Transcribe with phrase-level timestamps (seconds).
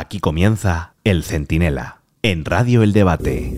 [0.00, 3.52] Aquí comienza El Centinela, en Radio El Debate.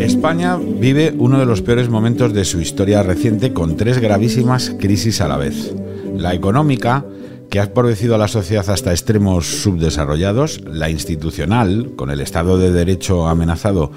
[0.00, 5.20] España vive uno de los peores momentos de su historia reciente con tres gravísimas crisis
[5.20, 5.74] a la vez.
[6.16, 7.04] La económica,
[7.50, 12.72] que ha empobrecido a la sociedad hasta extremos subdesarrollados, la institucional, con el Estado de
[12.72, 13.92] Derecho amenazado,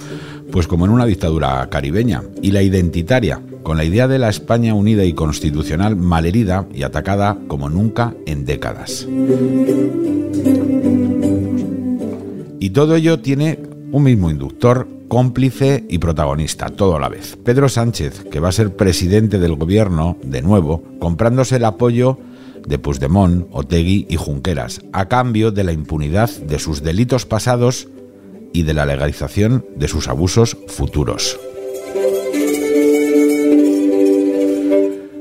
[0.51, 4.73] pues como en una dictadura caribeña, y la identitaria, con la idea de la España
[4.73, 9.07] unida y constitucional malherida y atacada como nunca en décadas.
[12.59, 13.59] Y todo ello tiene
[13.91, 17.37] un mismo inductor, cómplice y protagonista, todo a la vez.
[17.43, 22.17] Pedro Sánchez, que va a ser presidente del gobierno, de nuevo, comprándose el apoyo
[22.65, 27.89] de Puigdemont, Otegui y Junqueras, a cambio de la impunidad de sus delitos pasados
[28.53, 31.39] y de la legalización de sus abusos futuros.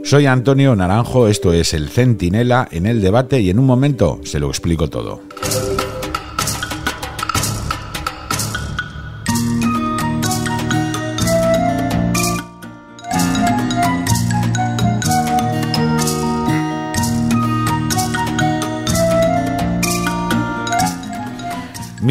[0.04, 4.40] Soy Antonio Naranjo, esto es el Centinela en el debate y en un momento se
[4.40, 5.20] lo explico todo.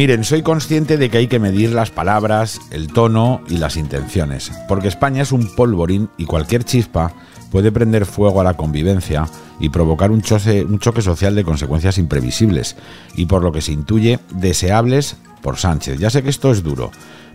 [0.00, 4.50] Miren, soy consciente de que hay que medir las palabras, el tono y las intenciones,
[4.66, 7.12] porque España es un polvorín y cualquier chispa
[7.50, 9.26] puede prender fuego a la convivencia
[9.58, 12.76] y provocar un choque, un choque social de consecuencias imprevisibles
[13.14, 15.98] y por lo que se intuye deseables por Sánchez.
[15.98, 16.90] Ya sé que esto es duro,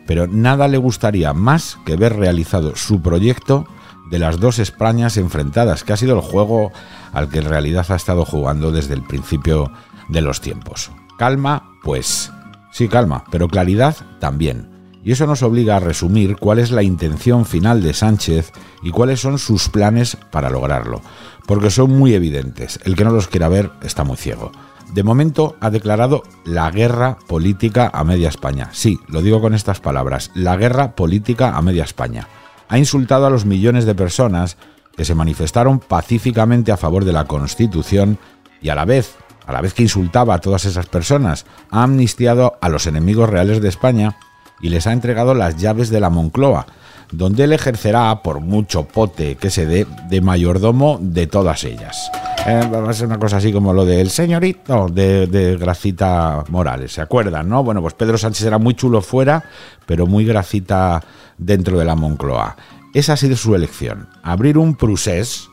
[0.08, 3.68] pero nada le gustaría más que ver realizado su proyecto
[4.10, 6.72] de las dos Españas enfrentadas, que ha sido el juego
[7.14, 9.72] al que en realidad ha estado jugando desde el principio
[10.10, 10.90] de los tiempos.
[11.20, 12.32] Calma, pues
[12.76, 14.68] Sí, calma, pero claridad también.
[15.02, 18.52] Y eso nos obliga a resumir cuál es la intención final de Sánchez
[18.84, 21.00] y cuáles son sus planes para lograrlo,
[21.48, 22.82] porque son muy evidentes.
[22.84, 24.52] El que no los quiera ver está muy ciego.
[24.94, 28.68] De momento ha declarado la guerra política a media España.
[28.74, 32.28] Sí, lo digo con estas palabras, la guerra política a media España.
[32.68, 34.58] Ha insultado a los millones de personas
[34.98, 38.20] que se manifestaron pacíficamente a favor de la Constitución
[38.62, 39.16] y a la vez
[39.46, 43.62] a la vez que insultaba a todas esas personas, ha amnistiado a los enemigos reales
[43.62, 44.18] de España
[44.62, 46.66] y les ha entregado las llaves de la Moncloa,
[47.12, 52.10] donde él ejercerá, por mucho pote que se dé, de mayordomo de todas ellas.
[52.46, 56.94] Eh, va a ser una cosa así como lo del señorito de, de, Gracita Morales,
[56.94, 57.50] ¿se acuerdan?
[57.50, 57.64] no?
[57.64, 59.44] Bueno, pues Pedro Sánchez era muy chulo fuera,
[59.86, 61.04] pero muy gracita
[61.38, 62.56] dentro de la Moncloa.
[62.94, 65.50] Esa ha sido su elección, abrir un procés,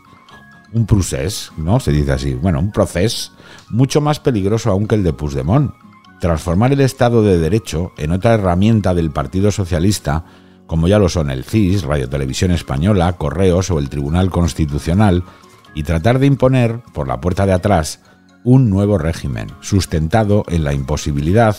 [0.72, 1.80] un procés, ¿no?
[1.80, 3.32] Se dice así, bueno, un proceso
[3.70, 5.72] mucho más peligroso aún que el de Puigdemont.
[6.20, 10.24] Transformar el Estado de Derecho en otra herramienta del Partido Socialista,
[10.66, 15.24] como ya lo son el CIS, Radio Televisión Española, Correos o el Tribunal Constitucional,
[15.74, 18.00] y tratar de imponer, por la puerta de atrás,
[18.44, 21.56] un nuevo régimen, sustentado en la imposibilidad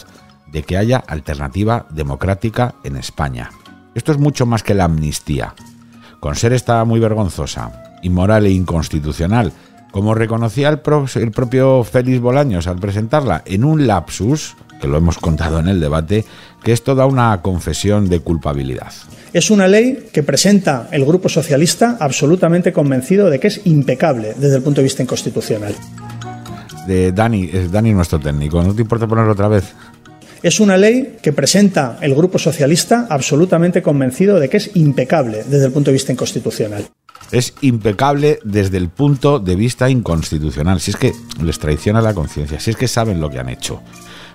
[0.52, 3.50] de que haya alternativa democrática en España.
[3.96, 5.56] Esto es mucho más que la amnistía.
[6.19, 9.52] Con ser esta muy vergonzosa, inmoral e inconstitucional,
[9.94, 15.59] como reconocía el, propio Félix Bolaños al presentarla, en un lapsus, que lo hemos contado
[15.59, 16.25] en el debate,
[16.64, 18.91] que es toda una confesión de culpabilidad.
[19.34, 24.56] Es una ley que presenta el Grupo Socialista absolutamente convencido de que es impecable desde
[24.56, 25.75] el punto de vista inconstitucional.
[26.88, 29.74] De Dani, es Dani nuestro técnico, ¿no te importa ponerlo otra vez?
[30.41, 35.68] Es una ley que presenta el Grupo Socialista absolutamente convencido de que es impecable desde
[35.68, 36.84] el punto de vista inconstitucional
[37.34, 40.80] es impecable desde el punto de vista inconstitucional.
[40.80, 43.82] Si es que les traiciona la conciencia, si es que saben lo que han hecho.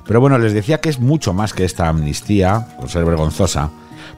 [0.05, 3.71] Pero bueno, les decía que es mucho más que esta amnistía, por ser vergonzosa,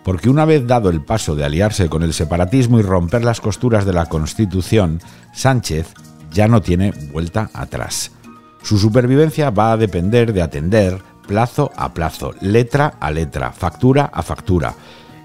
[0.02, 3.84] porque una vez dado el paso de aliarse con el separatismo y romper las costuras
[3.84, 5.02] de la Constitución,
[5.34, 5.92] Sánchez
[6.32, 8.12] ya no tiene vuelta atrás.
[8.62, 14.22] Su supervivencia va a depender de atender plazo a plazo, letra a letra, factura a
[14.22, 14.74] factura,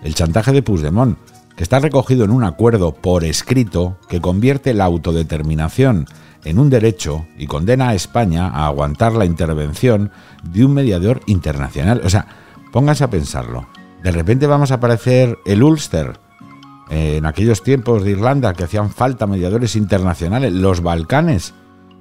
[0.04, 1.18] el chantaje de Puigdemont,
[1.56, 6.06] que está recogido en un acuerdo por escrito que convierte la autodeterminación
[6.44, 10.12] en un derecho y condena a España a aguantar la intervención
[10.44, 12.02] de un mediador internacional.
[12.04, 12.28] O sea,
[12.72, 13.68] pónganse a pensarlo.
[14.04, 16.20] De repente vamos a aparecer el Ulster.
[16.92, 21.56] Eh, en aquellos tiempos de Irlanda que hacían falta mediadores internacionales, los Balcanes,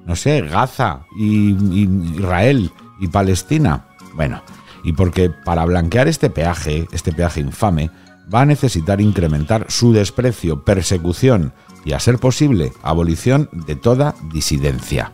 [0.05, 3.87] no sé, Gaza y, y Israel y Palestina.
[4.13, 4.43] Bueno,
[4.83, 7.89] y porque para blanquear este peaje, este peaje infame,
[8.33, 15.11] va a necesitar incrementar su desprecio, persecución y, a ser posible, abolición de toda disidencia.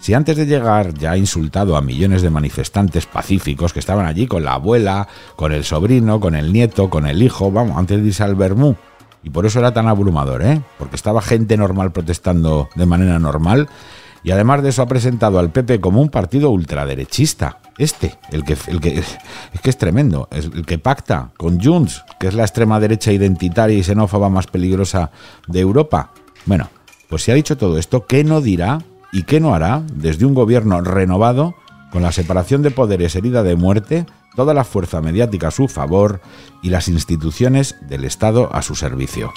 [0.00, 4.26] Si antes de llegar ya ha insultado a millones de manifestantes pacíficos que estaban allí
[4.26, 8.08] con la abuela, con el sobrino, con el nieto, con el hijo, vamos, antes de
[8.08, 8.76] irse al Bermú,
[9.22, 10.62] Y por eso era tan abrumador, ¿eh?
[10.78, 13.68] Porque estaba gente normal protestando de manera normal.
[14.22, 17.58] Y además de eso ha presentado al PP como un partido ultraderechista.
[17.78, 22.04] Este, el que, el que es que es tremendo, es el que pacta con Junts,
[22.18, 25.10] que es la extrema derecha identitaria y xenófoba más peligrosa
[25.46, 26.10] de Europa.
[26.44, 26.68] Bueno,
[27.08, 28.82] pues si ha dicho todo esto, ¿qué no dirá
[29.12, 31.54] y qué no hará desde un gobierno renovado
[31.90, 34.04] con la separación de poderes herida de muerte,
[34.36, 36.20] toda la fuerza mediática a su favor
[36.62, 39.32] y las instituciones del Estado a su servicio?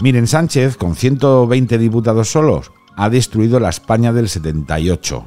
[0.00, 5.24] Miren, Sánchez, con 120 diputados solos, ha destruido la España del 78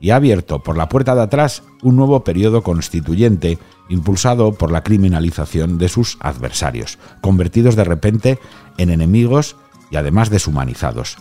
[0.00, 3.58] y ha abierto por la puerta de atrás un nuevo periodo constituyente
[3.88, 8.38] impulsado por la criminalización de sus adversarios, convertidos de repente
[8.78, 9.56] en enemigos
[9.90, 11.16] y además deshumanizados.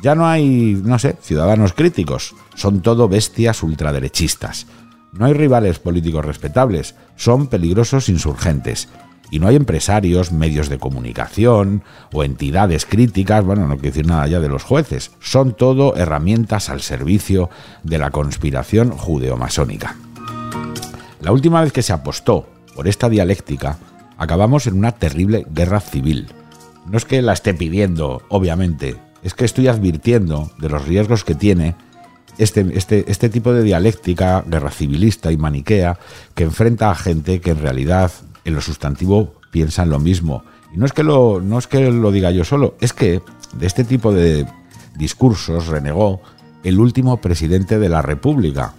[0.00, 4.68] Ya no hay, no sé, ciudadanos críticos, son todo bestias ultraderechistas.
[5.12, 8.88] No hay rivales políticos respetables, son peligrosos insurgentes.
[9.30, 11.82] Y no hay empresarios, medios de comunicación
[12.12, 16.68] o entidades críticas, bueno, no quiero decir nada ya de los jueces, son todo herramientas
[16.70, 17.50] al servicio
[17.82, 19.96] de la conspiración judeomasónica.
[21.20, 23.78] La última vez que se apostó por esta dialéctica,
[24.18, 26.28] acabamos en una terrible guerra civil.
[26.86, 31.34] No es que la esté pidiendo, obviamente, es que estoy advirtiendo de los riesgos que
[31.34, 31.76] tiene
[32.36, 35.98] este, este, este tipo de dialéctica guerra civilista y maniquea
[36.34, 38.10] que enfrenta a gente que en realidad
[38.44, 40.44] en lo sustantivo piensan lo mismo.
[40.72, 43.22] Y no es que lo, no es que lo diga yo solo, es que
[43.54, 44.46] de este tipo de
[44.96, 46.20] discursos renegó
[46.64, 48.74] el último presidente de la República.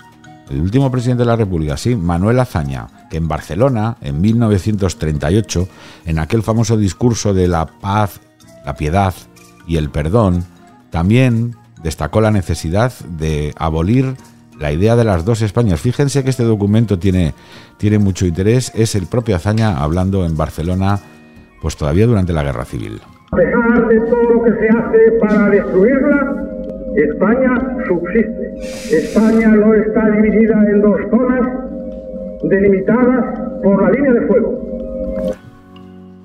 [0.50, 5.68] El último presidente de la República, sí, Manuel Azaña, que en Barcelona, en 1938,
[6.06, 8.20] en aquel famoso discurso de la paz,
[8.64, 9.14] la piedad
[9.68, 10.46] y el perdón,
[10.92, 14.16] también destacó la necesidad de abolir
[14.60, 15.82] la idea de las dos Españas.
[15.82, 17.34] Fíjense que este documento tiene,
[17.78, 18.72] tiene mucho interés.
[18.76, 21.00] Es el propio Azaña hablando en Barcelona,
[21.62, 23.02] pues todavía durante la Guerra Civil.
[23.32, 26.46] A pesar de todo lo que se hace para destruirla,
[26.96, 28.98] España subsiste.
[28.98, 31.48] España no está dividida en dos zonas
[32.44, 34.65] delimitadas por la línea de fuego.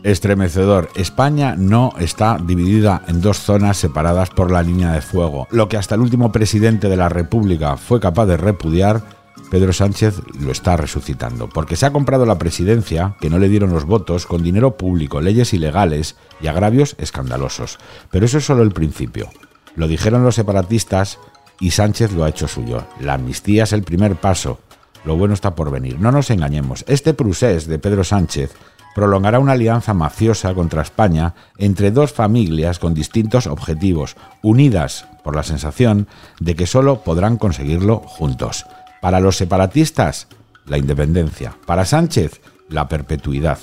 [0.02, 0.88] Estremecedor.
[0.94, 5.47] España no está dividida en dos zonas separadas por la línea de fuego.
[5.50, 9.02] Lo que hasta el último presidente de la República fue capaz de repudiar,
[9.50, 13.73] Pedro Sánchez lo está resucitando, porque se ha comprado la presidencia, que no le dieron
[13.73, 17.79] los votos, con dinero público, leyes ilegales y agravios escandalosos.
[18.11, 19.29] Pero eso es solo el principio.
[19.75, 21.19] Lo dijeron los separatistas
[21.58, 22.85] y Sánchez lo ha hecho suyo.
[23.00, 24.61] La amnistía es el primer paso.
[25.05, 25.99] Lo bueno está por venir.
[25.99, 26.85] No nos engañemos.
[26.87, 28.52] Este procés de Pedro Sánchez
[28.94, 35.42] prolongará una alianza mafiosa contra España entre dos familias con distintos objetivos, unidas por la
[35.42, 36.08] sensación
[36.40, 38.66] de que solo podrán conseguirlo juntos.
[39.00, 40.28] Para los separatistas,
[40.66, 41.54] la independencia.
[41.66, 43.58] Para Sánchez, la perpetuidad.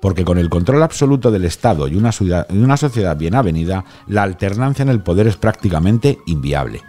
[0.00, 2.10] Porque con el control absoluto del Estado y una,
[2.50, 6.82] una sociedad bien avenida, la alternancia en el poder es prácticamente inviable.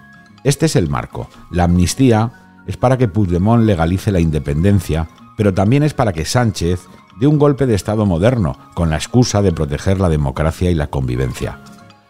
[0.43, 1.29] Este es el marco.
[1.51, 2.31] La amnistía
[2.65, 5.07] es para que Puigdemont legalice la independencia,
[5.37, 6.81] pero también es para que Sánchez
[7.19, 10.87] de un golpe de Estado moderno, con la excusa de proteger la democracia y la
[10.87, 11.59] convivencia.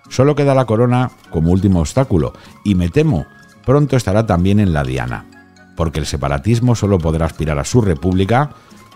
[0.10, 2.34] Solo queda la corona como último obstáculo,
[2.64, 3.26] y me temo,
[3.66, 5.26] pronto estará también en la diana,
[5.76, 8.52] porque el separatismo solo podrá aspirar a su república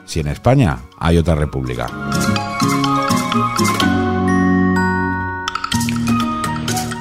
[0.05, 1.87] si en España hay otra república.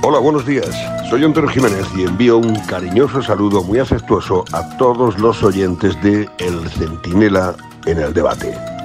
[0.02, 0.70] Hola, buenos días.
[1.10, 6.28] Soy Antonio Jiménez y envío un cariñoso saludo muy afectuoso a todos los oyentes de
[6.38, 8.75] El Centinela en el debate.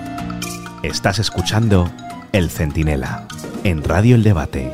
[0.83, 1.91] Estás escuchando
[2.31, 3.27] El Centinela
[3.63, 4.71] en Radio El Debate.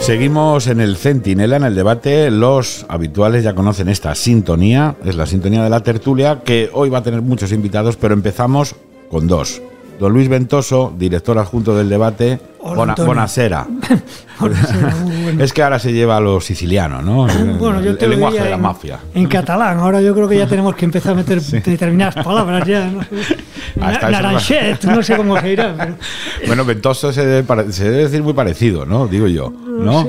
[0.00, 2.30] Seguimos en el Centinela, en el debate.
[2.30, 6.98] Los habituales ya conocen esta sintonía, es la sintonía de la tertulia, que hoy va
[6.98, 8.76] a tener muchos invitados, pero empezamos
[9.10, 9.60] con dos.
[10.00, 12.40] Don Luis Ventoso, director adjunto del debate.
[12.62, 13.66] Hola, Bonasera.
[15.38, 17.26] es que ahora se lleva a lo siciliano, ¿no?
[17.58, 18.98] Bueno, yo el, te el lo lenguaje diría de la en- mafia.
[19.14, 22.90] En catalán, ahora yo creo que ya tenemos que empezar a meter determinadas palabras ya.
[22.90, 23.02] No
[24.10, 25.74] Naranchet, no sé cómo se dirá.
[25.76, 25.94] Pero,
[26.46, 29.06] Bueno, Ventoso se debe, pare- se debe decir muy parecido, ¿no?
[29.06, 30.02] Digo yo, ¿no?
[30.04, 30.08] Sí.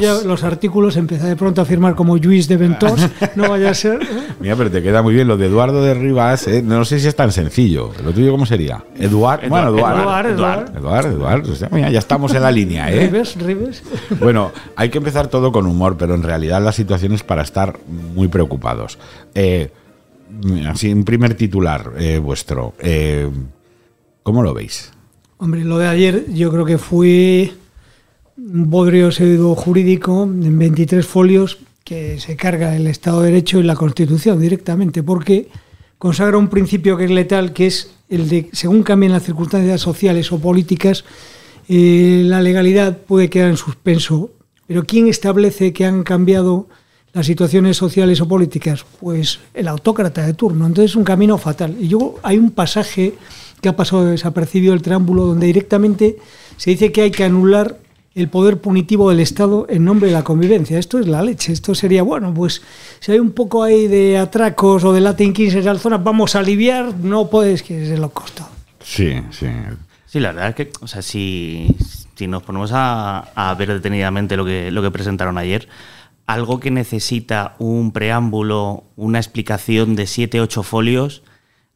[0.00, 3.08] Yo ya los artículos empecé de pronto a firmar como Luis de Ventós.
[3.34, 4.02] No vaya a ser.
[4.02, 4.06] ¿eh?
[4.40, 6.46] Mira, pero te queda muy bien lo de Eduardo de Rivas.
[6.48, 6.62] ¿eh?
[6.64, 7.90] No sé si es tan sencillo.
[8.04, 8.82] ¿Lo tuyo cómo sería?
[8.96, 9.48] Eduard.
[9.48, 9.98] Bueno, Eduard.
[10.00, 10.76] Eduard, Eduard.
[10.76, 11.27] Eduard, Eduard.
[11.34, 13.06] O sea, mira, ya estamos en la línea, ¿eh?
[13.06, 13.82] Ribes, Ribes.
[14.20, 17.78] Bueno, hay que empezar todo con humor, pero en realidad la situación es para estar
[18.14, 18.98] muy preocupados.
[19.34, 19.70] Eh,
[20.66, 22.74] así, un primer titular eh, vuestro.
[22.80, 23.28] Eh,
[24.22, 24.92] ¿Cómo lo veis?
[25.38, 27.52] Hombre, lo de ayer yo creo que fui
[28.36, 33.62] un bodrio pseudo jurídico en 23 folios que se carga el Estado de Derecho y
[33.62, 35.48] la Constitución directamente, porque
[35.96, 40.32] consagra un principio que es letal, que es el de, según cambien las circunstancias sociales
[40.32, 41.04] o políticas,
[41.68, 44.30] eh, la legalidad puede quedar en suspenso.
[44.66, 46.68] Pero ¿quién establece que han cambiado
[47.12, 48.84] las situaciones sociales o políticas?
[49.00, 50.66] Pues el autócrata de turno.
[50.66, 51.76] Entonces es un camino fatal.
[51.80, 53.14] Y yo hay un pasaje
[53.60, 56.18] que ha pasado desapercibido el preámbulo donde directamente
[56.56, 57.78] se dice que hay que anular
[58.18, 60.78] el poder punitivo del Estado en nombre de la convivencia.
[60.78, 61.52] Esto es la leche.
[61.52, 62.62] Esto sería, bueno, pues
[63.00, 66.34] si hay un poco ahí de atracos o de Latin Kings en esa zona, vamos
[66.34, 68.48] a aliviar, no puedes que se lo costa.
[68.82, 69.46] Sí, sí.
[70.06, 71.76] Sí, la verdad es que, o sea, si,
[72.14, 75.68] si nos ponemos a, a, ver detenidamente lo que, lo que presentaron ayer,
[76.26, 81.22] algo que necesita un preámbulo, una explicación de siete, ocho folios,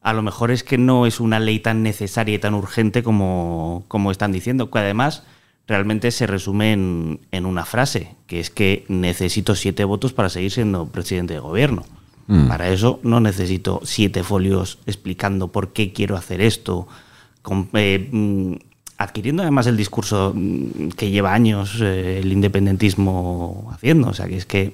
[0.01, 3.85] a lo mejor es que no es una ley tan necesaria y tan urgente como,
[3.87, 5.23] como están diciendo, que además
[5.67, 10.51] realmente se resume en, en, una frase, que es que necesito siete votos para seguir
[10.51, 11.83] siendo presidente de gobierno.
[12.27, 12.47] Mm.
[12.47, 16.87] Para eso no necesito siete folios explicando por qué quiero hacer esto,
[17.41, 18.53] con, eh, mm,
[18.97, 24.09] adquiriendo además el discurso mm, que lleva años eh, el independentismo haciendo.
[24.09, 24.73] O sea, que es que...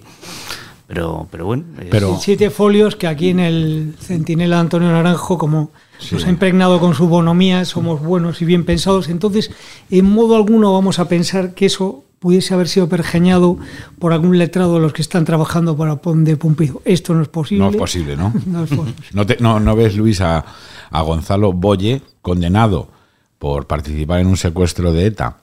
[0.88, 1.66] Pero, pero bueno.
[1.80, 1.88] Es...
[1.90, 6.16] Pero, Siete folios que aquí en el Centinela Antonio Naranjo, como sí.
[6.16, 9.10] nos ha impregnado con su bonomía, somos buenos y bien pensados.
[9.10, 9.52] Entonces,
[9.92, 13.58] en modo alguno vamos a pensar que eso pudiese haber sido pergeñado
[13.98, 16.82] por algún letrado de los que están trabajando para de Pumpido.
[16.86, 17.64] Esto no es posible.
[17.64, 18.34] No es posible, ¿no?
[18.46, 19.02] no, es posible.
[19.14, 20.46] no, te, no, no ves, Luis, a,
[20.90, 22.90] a Gonzalo Boye condenado
[23.38, 25.38] por participar en un secuestro de ETA,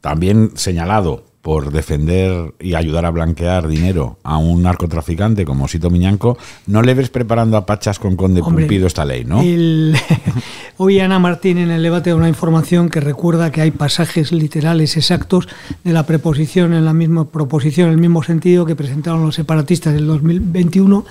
[0.00, 6.38] también señalado por defender y ayudar a blanquear dinero a un narcotraficante como Sito Miñanco,
[6.68, 9.42] no le ves preparando a Pachas con Conde Hombre, Pumpido esta ley, ¿no?
[9.42, 9.96] El,
[10.76, 14.96] hoy Ana Martín en el debate da una información que recuerda que hay pasajes literales
[14.96, 15.48] exactos
[15.82, 19.94] de la preposición en la misma proposición, en el mismo sentido que presentaron los separatistas
[19.94, 21.04] en el 2021,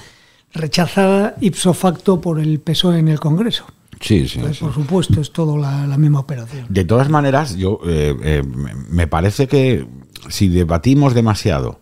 [0.54, 3.66] rechazada ipso facto por el PSOE en el Congreso.
[4.00, 4.40] Sí, sí.
[4.40, 6.66] Por supuesto, es todo la, la misma operación.
[6.70, 8.44] De todas maneras, yo eh, eh,
[8.90, 9.86] me parece que
[10.30, 11.80] si debatimos demasiado,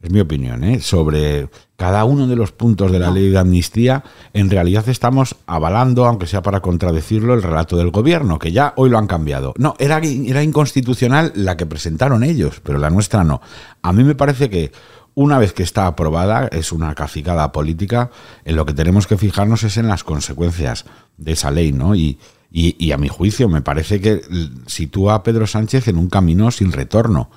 [0.00, 0.80] es mi opinión, ¿eh?
[0.80, 6.06] sobre cada uno de los puntos de la ley de amnistía, en realidad estamos avalando,
[6.06, 9.54] aunque sea para contradecirlo, el relato del gobierno, que ya hoy lo han cambiado.
[9.58, 13.40] No, era, era inconstitucional la que presentaron ellos, pero la nuestra no.
[13.82, 14.70] A mí me parece que
[15.14, 18.10] una vez que está aprobada, es una cacicada política,
[18.44, 20.84] en lo que tenemos que fijarnos es en las consecuencias
[21.16, 21.96] de esa ley, ¿no?
[21.96, 22.20] Y,
[22.52, 24.20] y, y a mi juicio me parece que
[24.66, 27.30] sitúa a Pedro Sánchez en un camino sin retorno.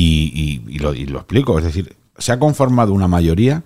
[0.00, 3.64] Y, y, y, lo, y, lo, explico, es decir, se ha conformado una mayoría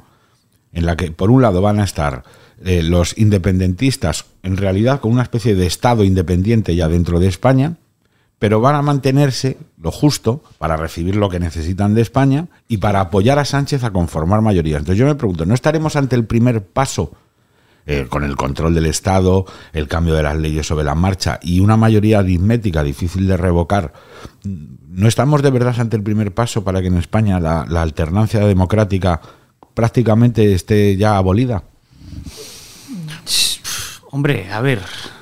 [0.72, 2.22] en la que, por un lado, van a estar
[2.64, 7.76] eh, los independentistas, en realidad con una especie de Estado independiente ya dentro de España,
[8.38, 13.00] pero van a mantenerse lo justo para recibir lo que necesitan de España y para
[13.00, 14.78] apoyar a Sánchez a conformar mayorías.
[14.78, 17.12] Entonces yo me pregunto, ¿no estaremos ante el primer paso
[17.86, 21.60] eh, con el control del Estado, el cambio de las leyes sobre la marcha y
[21.60, 23.92] una mayoría aritmética difícil de revocar?
[24.44, 28.40] ¿No estamos de verdad ante el primer paso para que en España la, la alternancia
[28.40, 29.20] democrática
[29.74, 31.64] prácticamente esté ya abolida?
[34.10, 34.80] Hombre, a ver,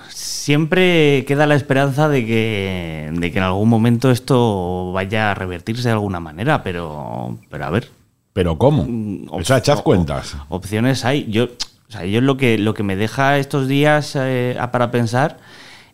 [0.09, 5.85] siempre queda la esperanza de que, de que en algún momento esto vaya a revertirse
[5.85, 7.89] de alguna manera, pero, pero a ver.
[8.33, 8.87] ¿Pero cómo?
[9.31, 10.37] O sea, echad cuentas.
[10.49, 11.31] Opciones hay.
[11.31, 11.49] Yo,
[11.91, 15.39] o sea, yo lo que, lo que me deja estos días eh, para pensar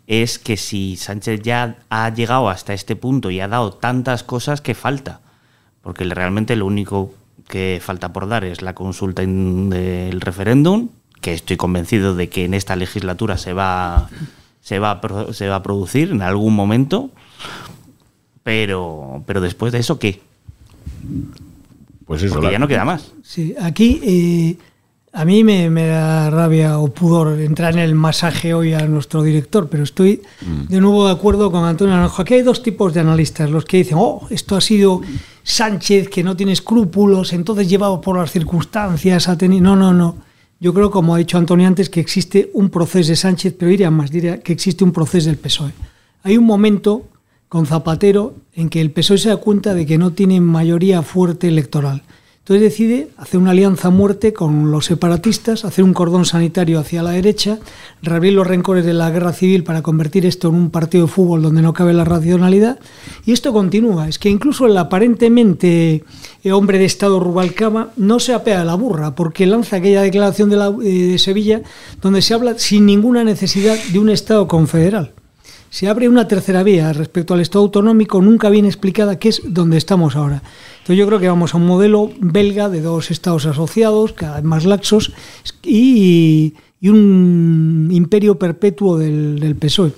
[0.07, 4.61] es que si Sánchez ya ha llegado hasta este punto y ha dado tantas cosas
[4.61, 5.21] que falta,
[5.81, 7.15] porque realmente lo único
[7.49, 10.91] que falta por dar es la consulta del referéndum,
[11.23, 14.11] que estoy convencido de que en esta legislatura se va,
[14.61, 17.11] se va, a, se va a producir en algún momento,
[18.43, 20.21] pero, pero después de eso, ¿qué?
[22.05, 22.35] Pues eso.
[22.35, 22.53] Porque la...
[22.53, 23.13] ya no queda más.
[23.23, 24.57] Sí, aquí eh,
[25.17, 29.23] a mí me, me, da rabia o pudor entrar en el masaje hoy a nuestro
[29.23, 30.69] director, pero estoy mm.
[30.69, 32.21] de nuevo de acuerdo con Antonio Naranjo.
[32.21, 35.01] Aquí hay dos tipos de analistas, los que dicen, oh, esto ha sido
[35.43, 39.63] Sánchez que no tiene escrúpulos, entonces llevado por las circunstancias ha tenido...
[39.63, 40.17] No, no, no.
[40.61, 43.91] Yo creo, como ha dicho Antonio antes, que existe un proceso de Sánchez, pero diría
[43.91, 45.73] más, diría que existe un proceso del PSOE.
[46.25, 47.07] Hay un momento
[47.49, 51.49] con Zapatero en que el PSOE se da cuenta de que no tiene mayoría fuerte
[51.49, 52.03] electoral.
[52.47, 57.03] Entonces decide hacer una alianza a muerte con los separatistas, hacer un cordón sanitario hacia
[57.03, 57.59] la derecha,
[58.03, 61.43] reabrir los rencores de la guerra civil para convertir esto en un partido de fútbol
[61.43, 62.79] donde no cabe la racionalidad.
[63.25, 64.09] Y esto continúa.
[64.09, 66.05] Es que incluso el aparentemente
[66.53, 70.57] hombre de Estado Rubalcaba no se apea a la burra, porque lanza aquella declaración de,
[70.85, 71.63] eh, de Sevilla
[72.01, 75.15] donde se habla sin ninguna necesidad de un Estado confederal
[75.69, 79.77] se abre una tercera vía respecto al Estado autonómico nunca bien explicada, que es donde
[79.77, 80.43] estamos ahora.
[80.87, 84.45] Entonces yo creo que vamos a un modelo belga de dos estados asociados, cada vez
[84.45, 85.13] más laxos,
[85.65, 89.93] y, y un imperio perpetuo del, del PSOE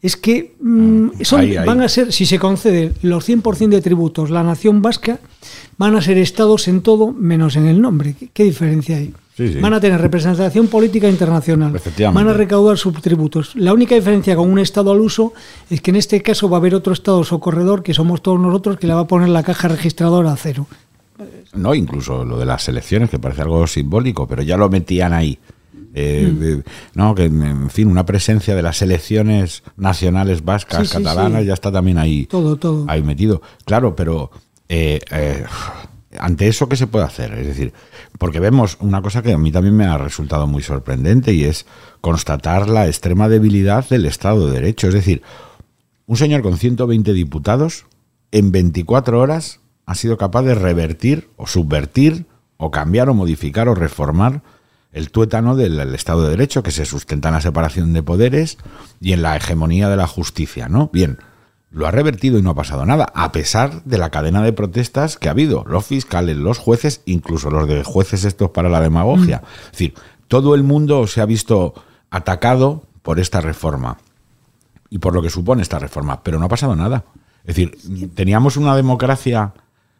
[0.00, 1.66] es que mm, son, Ahí, ahí.
[1.66, 5.20] van a ser, si se concede los 100% de tributos, la nación vasca,
[5.76, 8.16] van a ser estados en todo menos en el nombre.
[8.18, 9.12] ¿Qué, qué diferencia hay?
[9.48, 9.60] Sí, sí.
[9.60, 11.72] Van a tener representación política internacional.
[12.12, 13.54] Van a recaudar subtributos.
[13.56, 15.32] La única diferencia con un estado al uso
[15.70, 18.78] es que en este caso va a haber otro estado socorredor, que somos todos nosotros,
[18.78, 20.66] que le va a poner la caja registradora a cero.
[21.54, 25.38] No, incluso lo de las elecciones, que parece algo simbólico, pero ya lo metían ahí.
[25.94, 26.42] Eh, Mm.
[26.42, 26.62] eh,
[26.94, 31.46] no, que en fin, una presencia de las elecciones nacionales vascas, Sí, catalanas, sí.
[31.48, 32.86] ya está también ahí, Todo, todo.
[32.88, 33.42] ahí metido.
[33.66, 34.30] Claro, pero
[34.70, 35.00] eh,
[36.18, 37.32] ante eso, ¿qué se puede hacer?
[37.34, 37.72] Es decir,
[38.18, 41.66] porque vemos una cosa que a mí también me ha resultado muy sorprendente y es
[42.00, 44.88] constatar la extrema debilidad del Estado de Derecho.
[44.88, 45.22] Es decir,
[46.06, 47.86] un señor con 120 diputados
[48.30, 52.26] en 24 horas ha sido capaz de revertir o subvertir
[52.56, 54.42] o cambiar o modificar o reformar
[54.92, 58.58] el tuétano del, Estado de Derecho que se sustenta en la separación de poderes
[59.00, 60.90] y en la hegemonía de la justicia, ¿no?
[60.92, 61.18] Bien,
[61.72, 65.16] lo ha revertido y no ha pasado nada, a pesar de la cadena de protestas
[65.16, 69.42] que ha habido, los fiscales, los jueces, incluso los de jueces estos para la demagogia.
[69.66, 69.94] Es decir,
[70.28, 71.74] todo el mundo se ha visto
[72.10, 73.98] atacado por esta reforma
[74.90, 77.04] y por lo que supone esta reforma, pero no ha pasado nada.
[77.44, 77.78] Es decir,
[78.14, 79.54] teníamos una democracia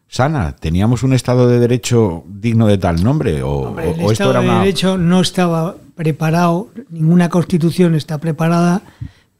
[0.07, 4.11] sana, teníamos un Estado de Derecho digno de tal nombre, o, Hombre, el o esto
[4.11, 4.59] Estado era de una...
[4.59, 8.83] Derecho no estaba preparado, ninguna constitución está preparada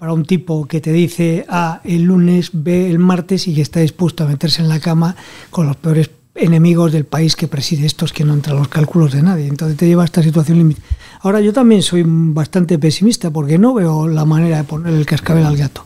[0.04, 3.80] para un tipo que te dice A el lunes, B el martes y que está
[3.80, 5.16] dispuesto a meterse en la cama
[5.50, 9.22] con los peores enemigos del país que preside estos que no entran los cálculos de
[9.22, 9.48] nadie.
[9.48, 10.82] Entonces te lleva a esta situación límite.
[11.22, 15.46] Ahora yo también soy bastante pesimista porque no veo la manera de poner el cascabel
[15.46, 15.86] al gato.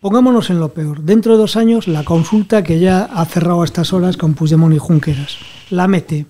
[0.00, 1.02] Pongámonos en lo peor.
[1.02, 4.74] Dentro de dos años, la consulta que ya ha cerrado a estas horas con Puigdemont
[4.74, 5.36] y Junqueras.
[5.70, 6.26] La mete.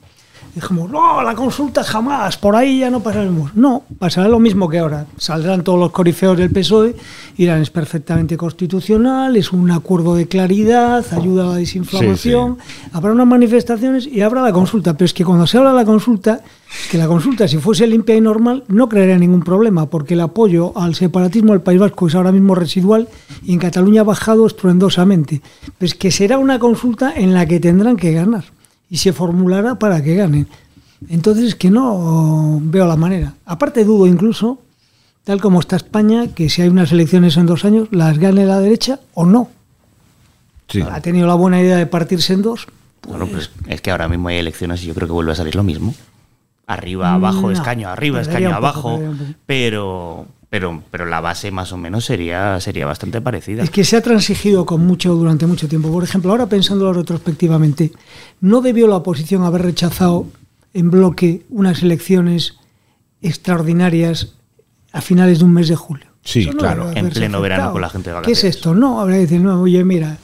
[0.54, 3.56] Dijimos, no, la consulta jamás, por ahí ya no pasaremos.
[3.56, 5.06] No, pasará lo mismo que ahora.
[5.16, 6.94] Saldrán todos los corifeos del PSOE,
[7.36, 12.58] dirán es perfectamente constitucional, es un acuerdo de claridad, ayuda a la desinflamación,
[12.92, 14.92] habrá unas manifestaciones y habrá la consulta.
[14.92, 16.40] Pero es que cuando se habla de la consulta,
[16.88, 20.72] que la consulta, si fuese limpia y normal, no crearía ningún problema, porque el apoyo
[20.78, 23.08] al separatismo del País Vasco es ahora mismo residual
[23.42, 25.42] y en Cataluña ha bajado estruendosamente.
[25.78, 28.53] Pues que será una consulta en la que tendrán que ganar
[28.94, 30.46] y se formulará para que ganen.
[31.08, 33.34] Entonces es que no veo la manera.
[33.44, 34.60] Aparte dudo incluso,
[35.24, 38.60] tal como está España, que si hay unas elecciones en dos años, las gane la
[38.60, 39.48] derecha o no.
[40.68, 40.80] Sí.
[40.80, 42.68] Ha tenido la buena idea de partirse en dos.
[43.08, 45.56] Bueno, pues es que ahora mismo hay elecciones y yo creo que vuelve a salir
[45.56, 45.92] lo mismo.
[46.68, 48.96] Arriba, abajo, No, escaño, arriba, escaño, abajo.
[49.00, 49.14] poco.
[49.44, 53.64] Pero, pero, pero la base más o menos sería, sería bastante parecida.
[53.64, 55.90] Es que se ha transigido con mucho durante mucho tiempo.
[55.90, 57.90] Por ejemplo, ahora pensándolo retrospectivamente,
[58.40, 60.28] ¿no debió la oposición haber rechazado
[60.72, 62.54] en bloque unas elecciones
[63.20, 64.34] extraordinarias
[64.92, 66.06] a finales de un mes de julio?
[66.22, 66.88] Sí, no claro.
[66.94, 68.56] En pleno verano con la gente de ¿Qué es vacaciones.
[68.56, 68.74] esto?
[68.76, 70.18] No, habría que decir, no, oye, mira,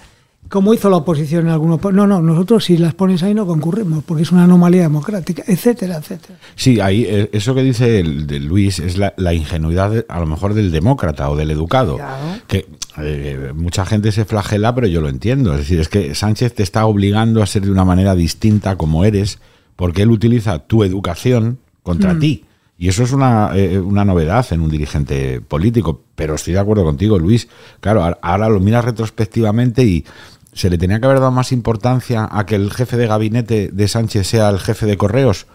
[0.50, 1.80] como hizo la oposición en algunos...
[1.92, 5.98] No, no, nosotros si las pones ahí no concurrimos, porque es una anomalía democrática, etcétera,
[5.98, 6.38] etcétera.
[6.56, 10.26] Sí, ahí, eh, eso que dice el, de Luis es la, la ingenuidad a lo
[10.26, 11.96] mejor del demócrata o del educado.
[11.96, 12.42] Claro.
[12.48, 12.66] Que
[12.98, 15.52] eh, mucha gente se flagela, pero yo lo entiendo.
[15.52, 19.04] Es decir, es que Sánchez te está obligando a ser de una manera distinta como
[19.04, 19.38] eres,
[19.76, 22.44] porque él utiliza tu educación contra ti.
[22.76, 26.02] Y eso es una, eh, una novedad en un dirigente político.
[26.16, 27.46] Pero estoy de acuerdo contigo, Luis.
[27.80, 30.04] Claro, ahora lo miras retrospectivamente y
[30.52, 33.88] se le tenía que haber dado más importancia a que el jefe de gabinete de
[33.88, 35.46] Sánchez sea el jefe de correos,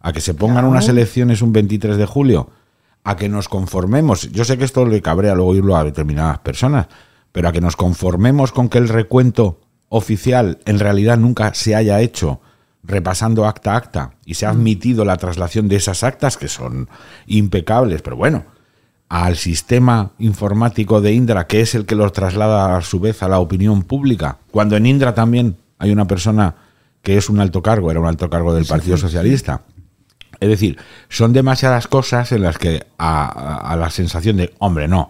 [0.00, 2.50] a que se pongan unas elecciones un 23 de julio,
[3.04, 4.30] a que nos conformemos.
[4.32, 6.86] Yo sé que esto le cabrea luego oírlo a determinadas personas,
[7.32, 12.00] pero a que nos conformemos con que el recuento oficial en realidad nunca se haya
[12.00, 12.40] hecho
[12.82, 16.88] repasando acta a acta y se ha admitido la traslación de esas actas que son
[17.26, 18.44] impecables, pero bueno,
[19.08, 23.28] al sistema informático de Indra, que es el que los traslada a su vez a
[23.28, 26.56] la opinión pública, cuando en Indra también hay una persona
[27.02, 29.62] que es un alto cargo, era un alto cargo del Partido Socialista.
[30.40, 34.88] Es decir, son demasiadas cosas en las que a, a- a la sensación de, hombre,
[34.88, 35.08] no,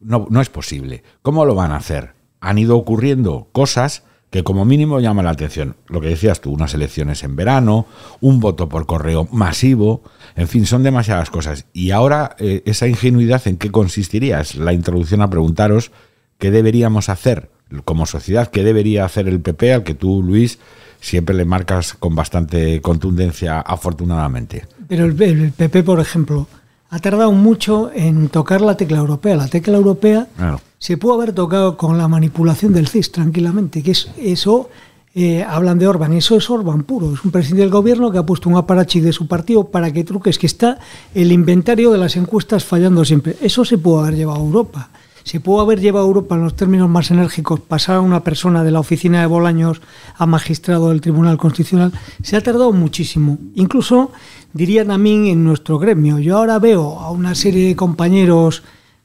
[0.00, 1.02] no, no es posible.
[1.22, 2.14] ¿Cómo lo van a hacer?
[2.40, 5.76] Han ido ocurriendo cosas que como mínimo llaman la atención.
[5.88, 7.86] Lo que decías tú, unas elecciones en verano,
[8.22, 10.02] un voto por correo masivo,
[10.36, 11.66] en fin, son demasiadas cosas.
[11.74, 14.40] Y ahora eh, esa ingenuidad en qué consistiría?
[14.40, 15.92] Es la introducción a preguntaros
[16.38, 17.50] qué deberíamos hacer
[17.84, 20.58] como sociedad, qué debería hacer el PP, al que tú, Luis,
[20.98, 24.66] siempre le marcas con bastante contundencia, afortunadamente.
[24.88, 26.48] Pero el PP, por ejemplo,
[26.92, 29.34] ha tardado mucho en tocar la tecla europea.
[29.34, 30.60] La tecla europea Claro.
[30.78, 34.68] se pudo haber tocado con la manipulación del CIS tranquilamente, que es eso,
[35.14, 38.26] eh, hablan de Orban, eso es Orban puro, es un presidente del gobierno que ha
[38.26, 40.78] puesto un aparachi de su partido para que truques, que está
[41.14, 43.36] el inventario de las encuestas fallando siempre.
[43.40, 44.90] Eso se pudo haber llevado a Europa.
[45.24, 48.64] Se pudo haber llevado a Europa en los términos más enérgicos, pasar a una persona
[48.64, 49.80] de la oficina de Bolaños
[50.16, 51.92] a magistrado del Tribunal Constitucional.
[52.22, 53.38] Se ha tardado muchísimo.
[53.54, 54.12] Incluso,
[54.52, 56.18] diría también en nuestro gremio.
[56.18, 58.62] Yo ahora veo a una serie de compañeros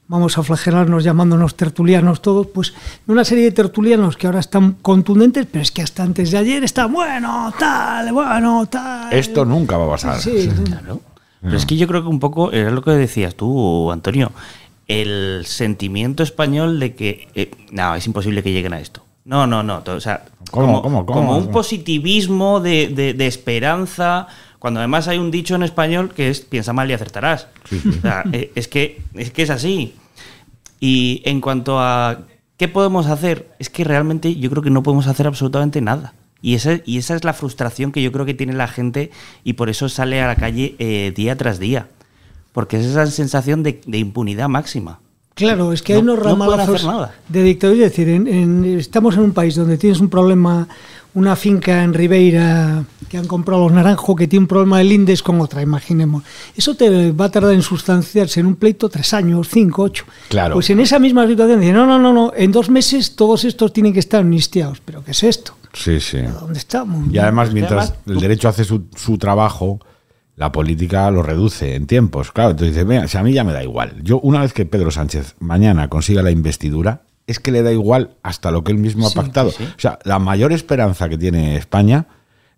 [0.07, 2.73] vamos a flagelarnos llamándonos tertulianos todos, pues
[3.07, 6.63] una serie de tertulianos que ahora están contundentes, pero es que hasta antes de ayer
[6.63, 9.11] está bueno, tal, bueno, tal.
[9.13, 10.19] Esto nunca va a pasar.
[10.19, 11.01] Sí, Claro.
[11.39, 14.31] Pero es que yo creo que un poco era lo que decías tú, Antonio.
[14.87, 19.03] El sentimiento español de que eh, no, es imposible que lleguen a esto.
[19.25, 19.81] No, no, no.
[19.83, 21.19] to- O sea, ¿Cómo, como, cómo, cómo?
[21.19, 24.27] como un positivismo de, de- de esperanza.
[24.59, 27.47] Cuando además hay un dicho en español que es piensa mal y acertarás.
[27.97, 29.93] O sea, eh, es, que, es que es así.
[30.79, 32.19] Y en cuanto a
[32.57, 36.13] qué podemos hacer, es que realmente yo creo que no podemos hacer absolutamente nada.
[36.41, 39.11] Y esa, y esa es la frustración que yo creo que tiene la gente
[39.43, 41.87] y por eso sale a la calle eh, día tras día.
[42.57, 44.99] Porque es esa sensación de, de impunidad máxima.
[45.35, 47.13] Claro, es que hay No- unos no pueden ramalazos hacer nada.
[47.29, 47.85] de dictadura.
[47.85, 50.67] Es decir, en- en- estamos en un país donde tienes un problema,
[51.13, 55.21] una finca en Ribeira que han comprado los naranjos que tiene un problema de lindes
[55.21, 56.23] con otra, imaginemos.
[56.55, 60.05] Eso te va a tardar en sustanciarse en un pleito tres años, cinco, ocho.
[60.27, 60.55] Claro.
[60.55, 63.71] Pues en esa misma situación dicen, no, no, no, no, en dos meses todos estos
[63.71, 64.81] tienen que estar amnistiados.
[64.83, 65.53] ¿Pero qué es esto?
[65.73, 66.17] Sí, sí.
[66.41, 67.13] ¿Dónde estamos?
[67.13, 69.79] Y además, mientras además- el derecho hace su, su trabajo,
[70.37, 72.31] la política lo reduce en tiempos.
[72.31, 74.01] Claro, entonces dices, "Mira, si a mí ya me da igual.
[74.03, 78.11] Yo, una vez que Pedro Sánchez mañana consiga la investidura, es que le da igual
[78.23, 79.49] hasta lo que él mismo ha pactado.
[79.49, 82.05] O sea, la mayor esperanza que tiene España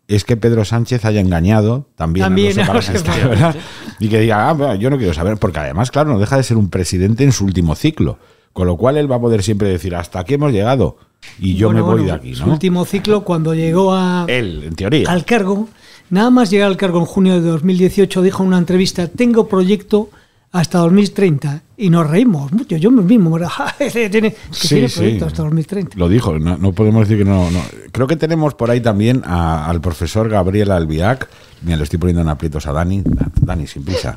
[0.08, 2.88] es que Pedro Sánchez haya engañado también, También a los
[3.24, 3.56] ¿verdad?
[4.00, 6.58] Y que diga, ah, yo no quiero saber, porque además, claro, no deja de ser
[6.58, 8.20] un presidente en su último ciclo.
[8.54, 10.98] Con lo cual él va a poder siempre decir, hasta aquí hemos llegado
[11.40, 12.54] y yo Bueno, me voy bueno, de aquí, Su ¿no?
[12.54, 15.10] último ciclo, cuando llegó a, Él, en teoría.
[15.10, 15.70] al cargo,
[16.10, 20.10] nada más llegar al cargo en junio de 2018, dijo en una entrevista, tengo proyecto
[20.52, 21.62] hasta 2030.
[21.78, 23.50] Y nos reímos mucho, yo mismo, ¿verdad?
[24.12, 25.00] tiene, es que Sí, tiene sí.
[25.00, 25.98] proyecto hasta 2030.
[25.98, 27.62] Lo dijo, no, no podemos decir que no, no.
[27.92, 31.30] Creo que tenemos por ahí también a- al profesor Gabriel Albiac.
[31.62, 33.04] Mira, le estoy poniendo en aprietos a Dani.
[33.42, 34.16] Dani, sin prisa.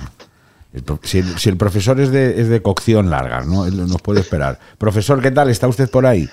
[1.03, 3.67] Si, el, si el profesor es de, es de cocción larga, ¿no?
[3.67, 4.59] Él nos puede esperar.
[4.79, 5.51] Profesor, ¿qué tal?
[5.51, 6.27] ¿Está usted por ahí?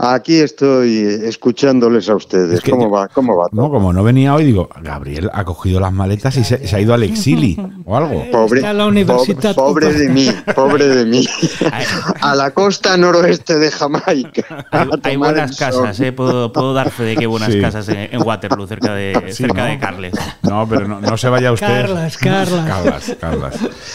[0.00, 2.52] Aquí estoy escuchándoles a ustedes.
[2.54, 3.08] Es que ¿Cómo yo- va?
[3.08, 3.48] ¿Cómo va?
[3.48, 3.62] todo?
[3.62, 6.80] No, como no venía hoy, digo, Gabriel ha cogido las maletas y se, se ha
[6.80, 8.24] ido al exili o algo.
[8.30, 11.26] Pobre, la universidad pobre, pobre de mí, pobre de mí.
[12.20, 14.66] A la costa noroeste de Jamaica.
[15.02, 16.12] Hay, buenas casas, ¿eh?
[16.12, 17.60] puedo, puedo dar fe de que hay buenas Sí.
[17.60, 19.70] casas en, en Waterloo, cerca de, Sí, cerca ¿no?
[19.70, 20.14] de Carles.
[20.42, 21.66] No, pero no, no se vaya usted.
[21.66, 22.66] Carlas, Carlas.
[22.68, 23.54] Carlas, Carlas.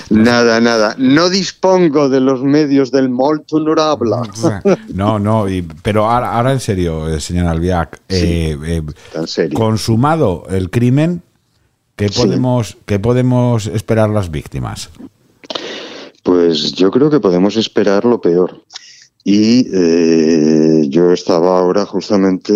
[0.10, 0.96] Nada, nada.
[0.98, 4.12] No dispongo de los medios del molto honorable.
[4.94, 8.82] No, no, y- pero ahora, ahora en serio, eh, señor Albiac, eh, eh,
[9.54, 11.22] consumado el crimen,
[11.96, 12.22] ¿qué Sí.
[12.22, 14.90] podemos, ¿qué podemos esperar las víctimas?
[16.24, 18.62] Pues yo creo que podemos esperar lo peor.
[19.26, 22.54] Y eh, yo estaba ahora justamente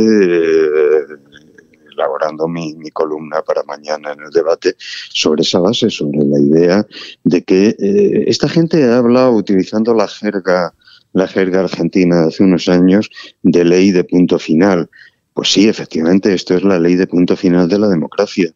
[1.94, 6.88] elaborando mi, mi columna para mañana en el debate sobre esa base, sobre la idea
[7.24, 10.74] de que eh, esta gente habla utilizando la jerga,
[11.14, 13.10] la jerga argentina de hace unos años
[13.44, 14.90] de ley de punto final.
[15.34, 18.52] Pues sí, efectivamente, esto es la ley de punto final de la democracia.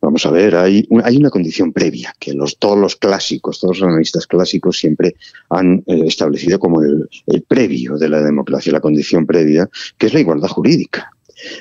[0.00, 3.88] Vamos a ver, hay, hay una condición previa que los, todos los clásicos, todos los
[3.88, 5.14] analistas clásicos siempre
[5.50, 10.20] han eh, establecido como el previo de la democracia, la condición previa, que es la
[10.20, 11.11] igualdad jurídica.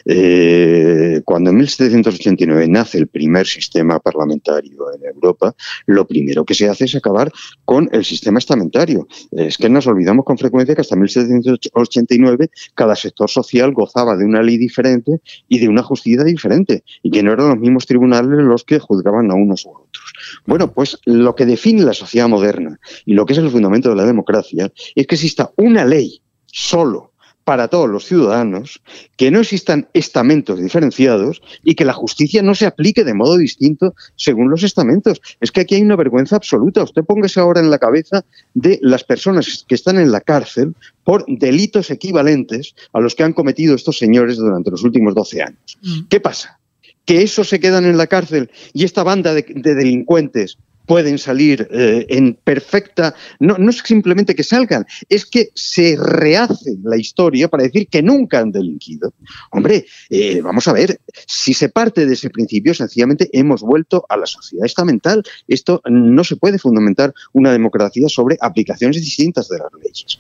[0.05, 6.67] Eh, cuando en 1789 nace el primer sistema parlamentario en Europa, lo primero que se
[6.69, 7.31] hace es acabar
[7.65, 9.07] con el sistema estamentario.
[9.31, 14.41] Es que nos olvidamos con frecuencia que hasta 1789 cada sector social gozaba de una
[14.41, 18.63] ley diferente y de una justicia diferente, y que no eran los mismos tribunales los
[18.63, 20.13] que juzgaban a unos u otros.
[20.45, 23.95] Bueno, pues lo que define la sociedad moderna y lo que es el fundamento de
[23.95, 27.10] la democracia es que exista una ley solo
[27.51, 28.81] para todos los ciudadanos,
[29.17, 33.93] que no existan estamentos diferenciados y que la justicia no se aplique de modo distinto
[34.15, 35.19] según los estamentos.
[35.41, 36.81] Es que aquí hay una vergüenza absoluta.
[36.81, 41.25] Usted póngase ahora en la cabeza de las personas que están en la cárcel por
[41.27, 45.77] delitos equivalentes a los que han cometido estos señores durante los últimos 12 años.
[46.07, 46.57] ¿Qué pasa?
[47.03, 51.67] Que esos se quedan en la cárcel y esta banda de, de delincuentes pueden salir
[51.71, 57.47] eh, en perfecta, no, no es simplemente que salgan, es que se rehace la historia
[57.47, 59.13] para decir que nunca han delinquido.
[59.51, 64.17] Hombre, eh, vamos a ver, si se parte de ese principio, sencillamente hemos vuelto a
[64.17, 65.23] la sociedad estamental.
[65.47, 70.19] Esto no se puede fundamentar una democracia sobre aplicaciones distintas de las leyes.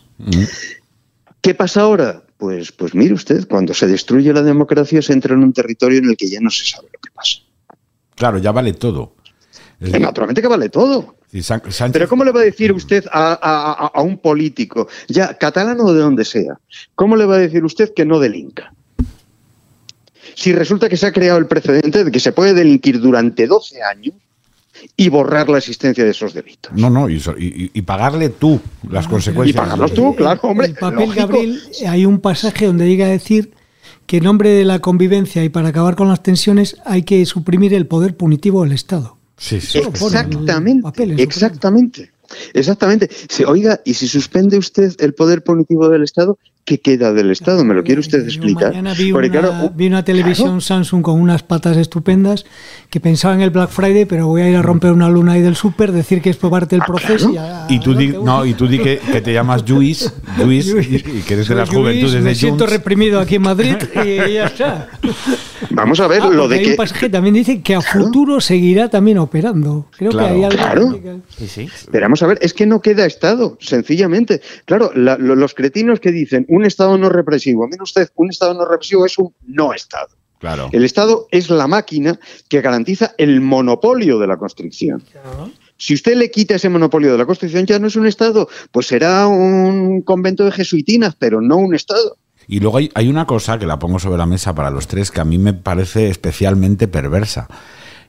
[1.41, 2.23] ¿Qué pasa ahora?
[2.37, 6.05] Pues, pues mire usted, cuando se destruye la democracia se entra en un territorio en
[6.05, 7.39] el que ya no se sabe lo que pasa.
[8.15, 9.15] Claro, ya vale todo.
[9.81, 11.15] Es- Naturalmente que vale todo.
[11.31, 14.17] Sí, San- Sánchez- Pero ¿cómo le va a decir usted a, a- a- a un
[14.17, 16.59] político, ya catalano o de donde sea,
[16.95, 18.73] cómo le va a decir usted que no delinca?
[20.35, 23.81] Si resulta que se ha creado el precedente de que se puede delinquir durante 12
[23.83, 24.13] años
[24.97, 26.71] y borrar la existencia de esos delitos.
[26.75, 27.21] No, no, y,
[27.73, 29.55] y- pagarle tú las consecuencias.
[29.55, 30.67] Y pagarlos tú, claro, hombre.
[30.67, 31.27] el papel lógico.
[31.27, 33.51] Gabriel, hay un pasaje donde llega a decir
[34.05, 37.73] que en nombre de la convivencia y para acabar con las tensiones hay que suprimir
[37.73, 39.17] el poder punitivo del Estado.
[39.41, 39.79] Sí, sí.
[39.79, 42.11] Exactamente, exactamente,
[42.53, 43.09] exactamente.
[43.27, 47.63] Se, oiga, y si suspende usted el poder punitivo del Estado, ¿qué queda del Estado?
[47.65, 48.69] ¿Me lo quiere usted Yo explicar?
[48.69, 52.45] Mañana vi Porque, una, claro, vi una televisión claro, Samsung con unas patas estupendas
[52.89, 55.41] que pensaba en el Black Friday, pero voy a ir a romper una luna ahí
[55.41, 57.31] del súper, decir que es parte del Ah, proceso.
[57.31, 57.65] claro.
[57.69, 60.95] Y, Y tú di, no, y tú di que, que te llamas Luis, Luis, y,
[60.95, 62.73] y que eres de las juventudes Me de siento Junts.
[62.73, 64.89] reprimido aquí en Madrid y ya está.
[65.69, 66.69] Vamos a ver Ah, lo de hay que...
[66.71, 69.87] un pasaje que también dice que a futuro seguirá también operando.
[69.97, 70.27] Creo Claro.
[70.27, 70.91] que hay algo Claro.
[71.01, 71.69] que- Sí, sí.
[71.91, 74.41] Pero vamos a ver, es que no queda Estado, sencillamente.
[74.65, 78.53] Claro, la- lo- los cretinos que dicen un Estado no represivo, mire usted, un Estado
[78.53, 80.09] no represivo es un no Estado.
[80.37, 80.69] Claro.
[80.73, 85.01] El Estado es la máquina que garantiza el monopolio de la constricción.
[85.77, 88.87] Si usted le quita ese monopolio de la constricción, ya no es un Estado, pues
[88.87, 92.17] será un convento de jesuitinas, pero no un Estado.
[92.47, 95.09] Y luego hay, hay una cosa que la pongo sobre la mesa para los tres
[95.09, 97.47] que a mí me parece especialmente perversa.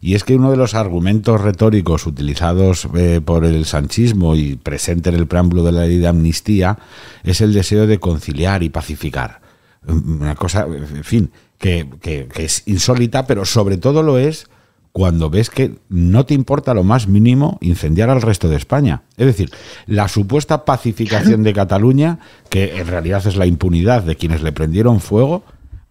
[0.05, 5.11] Y es que uno de los argumentos retóricos utilizados eh, por el sanchismo y presente
[5.11, 6.79] en el preámbulo de la ley de amnistía
[7.23, 9.41] es el deseo de conciliar y pacificar.
[9.87, 11.89] Una cosa, en fin, que
[12.35, 14.49] es insólita, pero sobre todo lo es
[14.93, 19.03] cuando ves que no te importa lo más mínimo incendiar al resto de España.
[19.17, 19.51] Es decir,
[19.87, 22.19] la supuesta pacificación de Cataluña,
[22.51, 25.45] que en realidad es la impunidad de quienes le prendieron fuego,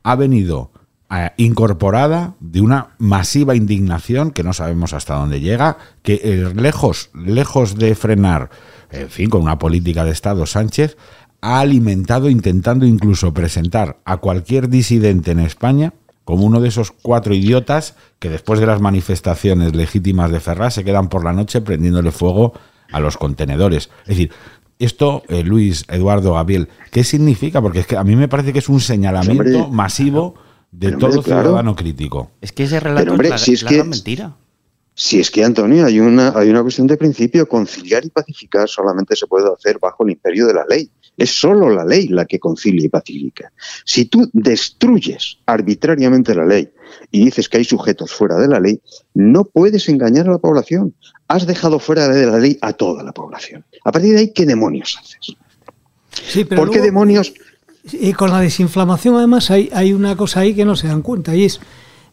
[0.03, 0.71] ha venido
[1.13, 7.09] eh, incorporada de una masiva indignación que no sabemos hasta dónde llega, que eh, lejos,
[7.13, 8.49] lejos de frenar,
[8.91, 10.97] en fin, con una política de Estado Sánchez,
[11.41, 15.93] ha alimentado intentando incluso presentar a cualquier disidente en España
[16.23, 20.83] como uno de esos cuatro idiotas que después de las manifestaciones legítimas de Ferraz se
[20.83, 22.53] quedan por la noche prendiéndole fuego
[22.91, 23.89] a los contenedores.
[24.03, 24.31] Es decir,
[24.79, 27.61] esto, eh, Luis, Eduardo, Gabriel, ¿qué significa?
[27.61, 30.35] Porque es que a mí me parece que es un señalamiento masivo
[30.71, 31.41] de pero, hombre, todo claro.
[31.43, 32.31] ciudadano crítico.
[32.41, 34.35] Es que ese relato hombre, es la, si es la que- gran mentira.
[34.93, 37.47] Si es que, Antonio, hay una, hay una cuestión de principio.
[37.47, 40.91] Conciliar y pacificar solamente se puede hacer bajo el imperio de la ley.
[41.17, 43.51] Es solo la ley la que concilia y pacifica.
[43.85, 46.69] Si tú destruyes arbitrariamente la ley
[47.09, 48.81] y dices que hay sujetos fuera de la ley,
[49.13, 50.93] no puedes engañar a la población.
[51.27, 53.65] Has dejado fuera de la ley a toda la población.
[53.85, 55.35] A partir de ahí, ¿qué demonios haces?
[56.11, 57.33] Sí, pero ¿Por qué demonios?
[57.91, 61.35] Y con la desinflamación, además, hay, hay una cosa ahí que no se dan cuenta,
[61.35, 61.59] y es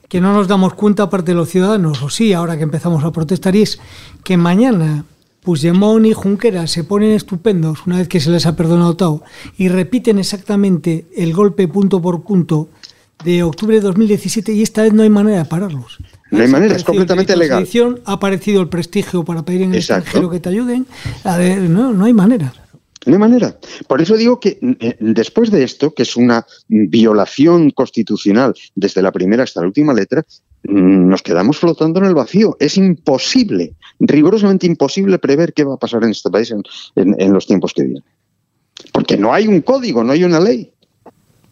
[0.09, 3.12] que no nos damos cuenta, aparte de los ciudadanos, o sí, ahora que empezamos a
[3.12, 3.78] protestar, y es
[4.24, 5.04] que mañana
[5.42, 9.22] Puigdemont y Junqueras se ponen estupendos una vez que se les ha perdonado todo
[9.57, 12.68] y repiten exactamente el golpe punto por punto
[13.24, 15.98] de octubre de 2017 y esta vez no hay manera de pararlos.
[16.31, 17.66] No hay Ha manera, es completamente legal.
[18.04, 20.02] Ha aparecido el prestigio para pedir en el Exacto.
[20.02, 20.87] extranjero que te ayuden.
[21.24, 22.52] A ver, no, no hay manera.
[23.08, 23.56] No hay manera.
[23.86, 29.12] Por eso digo que eh, después de esto, que es una violación constitucional desde la
[29.12, 30.24] primera hasta la última letra,
[30.64, 32.56] mm, nos quedamos flotando en el vacío.
[32.60, 36.62] Es imposible, rigurosamente imposible prever qué va a pasar en este país en,
[36.96, 38.04] en- los tiempos que vienen.
[38.92, 40.70] Porque no hay un código, no hay una ley.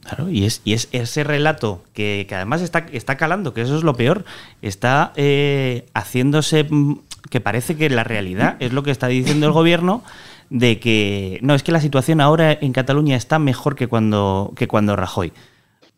[0.03, 4.25] Claro, y es, ese relato que, además está, está calando, que eso es lo peor,
[4.63, 6.99] está eh, haciéndose mm,
[7.31, 10.05] que parece que la realidad es lo que está diciendo el gobierno
[10.51, 14.69] de que no, es que la situación ahora en Cataluña está mejor que cuando, que
[14.69, 15.33] cuando Rajoy.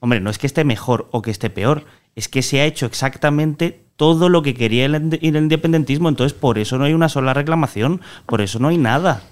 [0.00, 1.84] Hombre, no es que esté mejor o que esté peor,
[2.14, 6.58] es que se ha hecho exactamente todo lo que quería el, el independentismo, entonces por
[6.58, 9.22] eso no hay una sola reclamación, por eso no hay nada.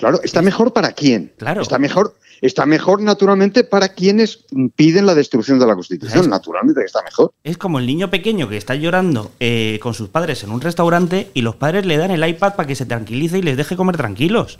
[0.00, 1.30] Claro, ¿está mejor para quién?
[1.36, 1.60] Claro.
[1.60, 6.14] Está mejor, está mejor naturalmente para quienes piden la destrucción de la Constitución.
[6.14, 6.28] ¿Sabes?
[6.28, 7.32] Naturalmente que está mejor.
[7.44, 11.30] Es como el niño pequeño que está llorando eh, con sus padres en un restaurante
[11.34, 13.98] y los padres le dan el iPad para que se tranquilice y les deje comer
[13.98, 14.58] tranquilos.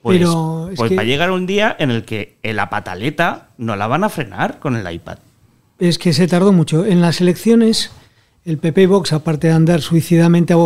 [0.00, 2.70] Pues, Pero es pues que- va a llegar un día en el que en la
[2.70, 5.18] pataleta no la van a frenar con el iPad.
[5.80, 6.84] Es que se tardó mucho.
[6.86, 7.90] En las elecciones,
[8.44, 10.56] el PP y Vox, aparte de andar suicidamente a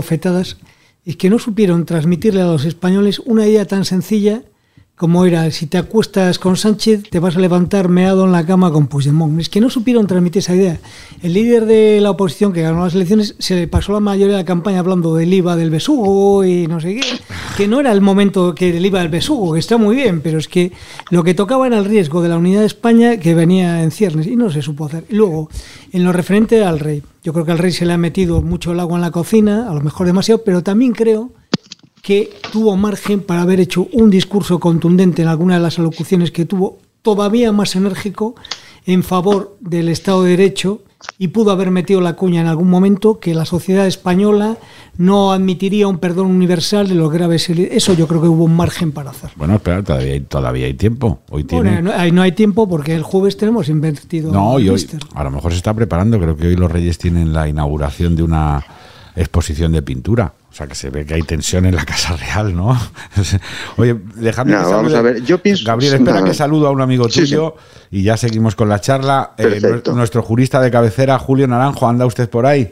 [1.04, 4.42] es que no supieron transmitirle a los españoles una idea tan sencilla
[5.02, 8.70] como era, si te acuestas con Sánchez, te vas a levantar meado en la cama
[8.70, 9.40] con Puigdemont.
[9.40, 10.78] Es que no supieron transmitir esa idea.
[11.24, 14.42] El líder de la oposición que ganó las elecciones se le pasó la mayoría de
[14.42, 17.02] la campaña hablando del IVA del besugo y no sé qué,
[17.56, 20.38] que no era el momento que del IVA del besugo, que está muy bien, pero
[20.38, 20.70] es que
[21.10, 24.28] lo que tocaba era el riesgo de la unidad de España que venía en ciernes
[24.28, 25.04] y no se supo hacer.
[25.08, 25.50] Luego,
[25.92, 28.70] en lo referente al rey, yo creo que al rey se le ha metido mucho
[28.70, 31.32] el agua en la cocina, a lo mejor demasiado, pero también creo
[32.02, 36.44] que tuvo margen para haber hecho un discurso contundente en alguna de las alocuciones que
[36.44, 38.34] tuvo, todavía más enérgico
[38.86, 40.82] en favor del Estado de Derecho
[41.18, 44.56] y pudo haber metido la cuña en algún momento que la sociedad española
[44.96, 48.90] no admitiría un perdón universal de los graves Eso yo creo que hubo un margen
[48.90, 49.30] para hacer.
[49.36, 51.20] Bueno, espera, todavía hay, todavía hay tiempo.
[51.30, 51.82] Hoy tiene...
[51.82, 54.32] no, hay, no hay tiempo porque el jueves tenemos invertido.
[54.32, 54.84] No, y hoy,
[55.14, 56.18] a lo mejor se está preparando.
[56.18, 58.64] Creo que hoy los Reyes tienen la inauguración de una
[59.14, 60.34] exposición de pintura.
[60.52, 62.78] O sea, que se ve que hay tensión en la Casa Real, ¿no?
[63.78, 65.22] Oye, dejadme no, vamos a ver.
[65.22, 67.56] Yo pienso, Gabriel, espera que saludo a un amigo tuyo
[67.90, 69.32] y ya seguimos con la charla.
[69.38, 72.70] Eh, nuestro jurista de cabecera, Julio Naranjo, ¿anda usted por ahí?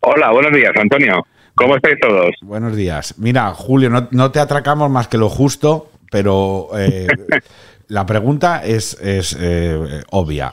[0.00, 1.26] Hola, buenos días, Antonio.
[1.56, 2.30] ¿Cómo estáis todos?
[2.42, 3.14] Buenos días.
[3.18, 7.08] Mira, Julio, no, te atracamos más que lo justo, pero eh,
[7.88, 10.52] la pregunta es, es eh, obvia.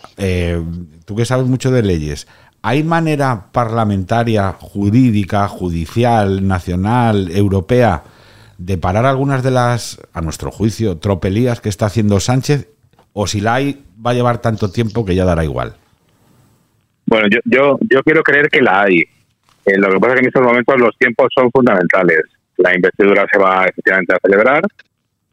[1.06, 2.28] tú que sabes mucho de leyes,
[2.64, 8.04] ¿Hay manera parlamentaria, jurídica, judicial, nacional, europea,
[8.60, 12.70] de parar algunas de las, a nuestro juicio, tropelías que está haciendo Sánchez?
[13.14, 15.74] ¿O si la hay, va a llevar tanto tiempo que ya dará igual?
[17.08, 19.00] Bueno, yo, yo, yo quiero creer que la hay.
[19.66, 22.22] Eh, lo que pasa es que en estos momentos los tiempos son fundamentales.
[22.58, 24.62] La investidura se va efectivamente a celebrar.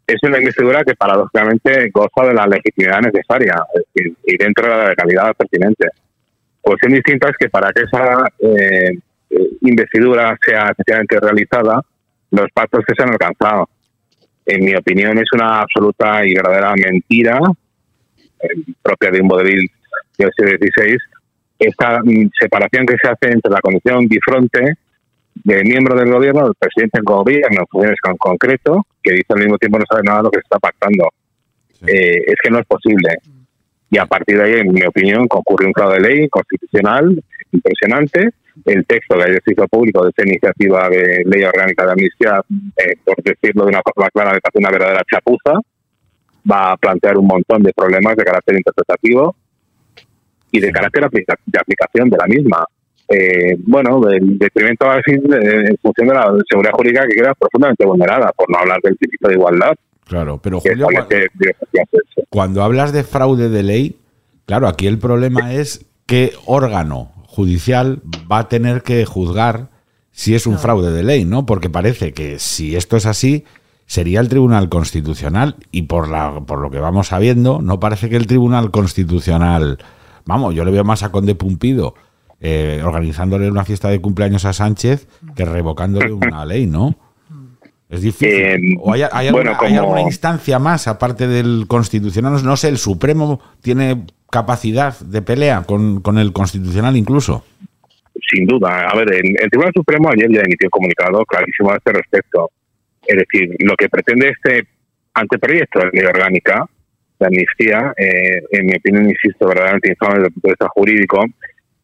[0.07, 3.55] Es una investidura que paradójicamente goza de la legitimidad necesaria
[3.95, 5.88] y dentro de la legalidad pertinente.
[6.68, 8.98] Cuestión distinta es que para que esa eh,
[9.62, 11.81] investidura sea efectivamente realizada,
[12.31, 13.70] los pactos que se han alcanzado.
[14.44, 17.40] En mi opinión, es una absoluta y verdadera mentira
[18.42, 18.48] eh,
[18.83, 19.70] propia de un vodevil
[20.18, 20.98] del siglo XVI
[21.59, 24.74] esta mm, separación que se hace entre la condición bifronte
[25.37, 29.40] de miembro del gobierno, del presidente del gobierno, en funciones con concreto, que dice al
[29.40, 31.09] mismo tiempo no sabe nada de lo que se está pactando.
[31.87, 33.09] Eh, es que no es posible
[33.90, 37.22] y a partir de ahí, en mi opinión, concurre un fraude de ley constitucional
[37.53, 38.31] impresionante.
[38.64, 42.42] El texto que se hizo público de esta iniciativa de ley orgánica de amnistía,
[42.77, 45.61] eh, por decirlo de una forma clara, me parece una verdadera chapuza.
[46.51, 49.37] Va a plantear un montón de problemas de carácter interpretativo
[50.51, 52.66] y de carácter de aplicación de la misma.
[53.09, 58.51] Eh, bueno, el detrimento en función de la seguridad jurídica que queda profundamente vulnerada, por
[58.51, 59.74] no hablar del principio de igualdad.
[60.09, 60.88] Claro, pero Julio,
[62.31, 64.01] cuando, hablas de fraude de ley,
[64.47, 69.68] claro, aquí el problema es qué órgano judicial va a tener que juzgar
[70.11, 71.47] si es un fraude de ley, ¿no?
[71.47, 73.44] Porque parece que si esto es así,
[73.87, 78.16] sería el Tribunal Constitucional y por la por lo que vamos sabiendo, no parece que
[78.16, 79.79] el Tribunal Constitucional,
[80.25, 81.94] vamos, yo le veo más a Conde Pumpido
[82.40, 86.97] eh, organizándole una fiesta de cumpleaños a Sánchez que revocándole una ley, ¿no?
[87.88, 88.29] Es difícil.
[88.29, 92.42] Eh, ¿O hay, alguna, instancia más aparte del constitucional?
[92.44, 97.44] No sé, ¿el Supremo tiene capacidad de pelea con, el constitucional incluso?
[98.31, 98.88] Sin duda.
[98.88, 102.51] A ver, el, Tribunal Supremo ayer ya emitió un comunicado clarísimo a este respecto.
[103.07, 104.66] Es decir, lo que pretende este
[105.14, 106.66] anteproyecto de ley orgánica
[107.18, 111.24] de amnistía, eh, en mi opinión, insisto, verdaderamente infame desde el punto de vista jurídico,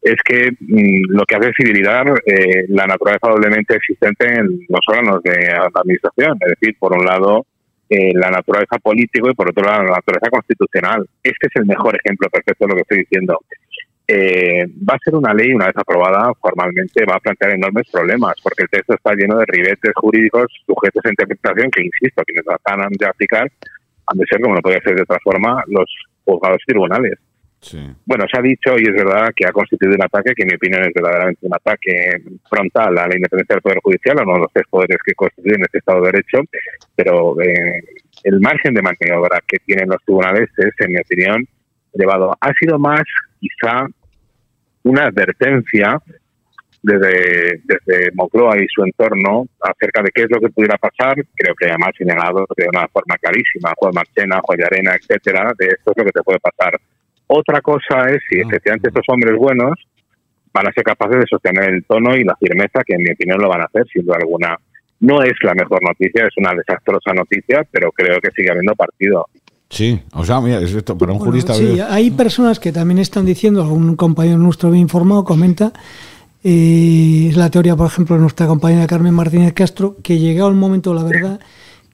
[0.05, 4.81] es que mm, lo que hace es civilizar eh, la naturaleza doblemente existente en los
[4.87, 5.33] órganos de
[5.73, 7.47] administración, es decir, por un lado
[7.89, 11.09] eh, la naturaleza política y por otro lado la naturaleza constitucional.
[11.23, 13.39] Este es el mejor ejemplo perfecto de lo que estoy diciendo.
[14.07, 18.35] Eh, va a ser una ley, una vez aprobada formalmente, va a plantear enormes problemas,
[18.43, 22.81] porque el texto está lleno de ribetes jurídicos sujetos a interpretación que, insisto, quienes van
[22.81, 23.51] a aplicar
[24.05, 25.89] han de ser, como no puede ser de otra forma, los
[26.25, 27.17] juzgados tribunales.
[28.05, 30.55] Bueno, se ha dicho y es verdad que ha constituido un ataque que en mi
[30.55, 34.39] opinión es verdaderamente un ataque frontal a la independencia del Poder Judicial, a uno de
[34.39, 36.39] los tres poderes que constituyen este Estado de Derecho,
[36.95, 37.81] pero eh,
[38.23, 41.47] el margen de maniobra que tienen los tribunales es, en mi opinión,
[41.93, 42.35] elevado.
[42.39, 43.03] Ha sido más,
[43.39, 43.87] quizá,
[44.83, 45.99] una advertencia
[46.83, 51.15] desde, desde Moncloa y su entorno acerca de qué es lo que pudiera pasar.
[51.35, 55.91] Creo que además señalado de una forma clarísima, Juan Marchena, Juan Arena, etcétera, de esto
[55.91, 56.79] es lo que te puede pasar
[57.27, 59.73] otra cosa es si efectivamente estos hombres buenos
[60.53, 63.39] van a ser capaces de sostener el tono y la firmeza que en mi opinión
[63.39, 64.57] lo van a hacer, sin duda alguna.
[65.01, 69.25] No es la mejor noticia, es una desastrosa noticia, pero creo que sigue habiendo partido.
[69.69, 71.53] Sí, o sea, mira, es esto, para un jurista...
[71.53, 75.73] Sí, hay personas que también están diciendo, un compañero nuestro bien informado comenta,
[76.43, 80.55] eh, es la teoría, por ejemplo, de nuestra compañera Carmen Martínez Castro, que llegado el
[80.55, 81.39] momento de la verdad,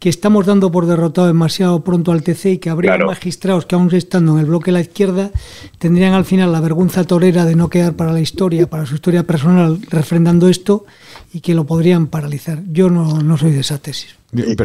[0.01, 3.93] que estamos dando por derrotado demasiado pronto al TC y que habría magistrados que aún
[3.93, 5.29] estando en el bloque de la izquierda
[5.77, 9.21] tendrían al final la vergüenza torera de no quedar para la historia, para su historia
[9.21, 10.85] personal, refrendando esto
[11.31, 12.63] y que lo podrían paralizar.
[12.71, 14.15] Yo no, no soy de esa tesis.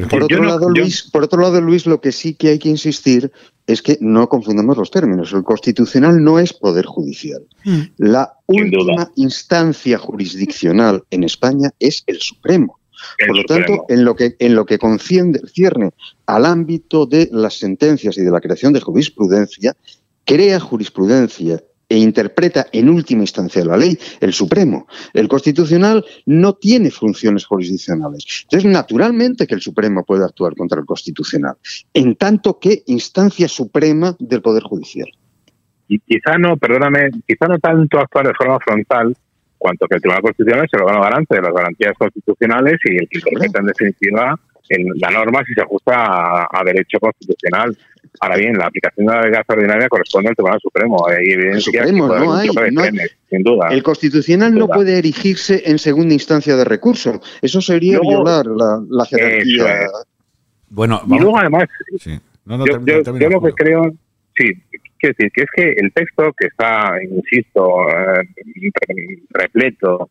[0.09, 3.31] por, otro lado, Luis, por otro lado, Luis, lo que sí que hay que insistir
[3.67, 5.35] es que no confundamos los términos.
[5.35, 7.43] El constitucional no es poder judicial.
[7.63, 7.81] Mm.
[7.99, 12.79] La última instancia jurisdiccional en España es el Supremo.
[13.27, 15.91] Por lo tanto, en lo que, en lo que concierne
[16.27, 19.75] al ámbito de las sentencias y de la creación de jurisprudencia,
[20.25, 24.87] crea jurisprudencia e interpreta en última instancia la ley el Supremo.
[25.13, 28.25] El Constitucional no tiene funciones jurisdiccionales.
[28.43, 31.55] Entonces, naturalmente que el Supremo puede actuar contra el Constitucional,
[31.95, 35.09] en tanto que instancia suprema del Poder Judicial.
[35.89, 39.17] Y quizá no, perdóname, quizá no tanto actuar de forma frontal,
[39.59, 43.09] cuanto que el Tribunal Constitucional se lo a garante de las garantías constitucionales y el
[43.09, 44.39] que interpreta en definitiva
[44.69, 47.77] en la norma si se ajusta a, derecho constitucional.
[48.21, 51.07] Ahora bien, la aplicación de la legalidad ordinaria corresponde al Tribunal Supremo.
[51.09, 52.49] Hay evidencia Supremo, no hay,
[53.31, 53.69] sin duda.
[53.71, 57.21] El Constitucional no puede erigirse en segunda instancia de recurso.
[57.43, 59.87] Eso sería violar la, la jerarquía.
[60.69, 61.69] Bueno, y luego además,
[62.45, 62.59] yo,
[63.31, 63.93] lo que creo,
[64.37, 64.53] sí,
[65.07, 68.23] quiero decir que es que el texto que está, insisto, eh,
[69.31, 70.11] repleto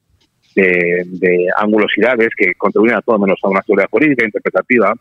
[0.56, 4.94] de, angulosidades que contribuyen a todo menos a una seguridad jurídica interpretativa,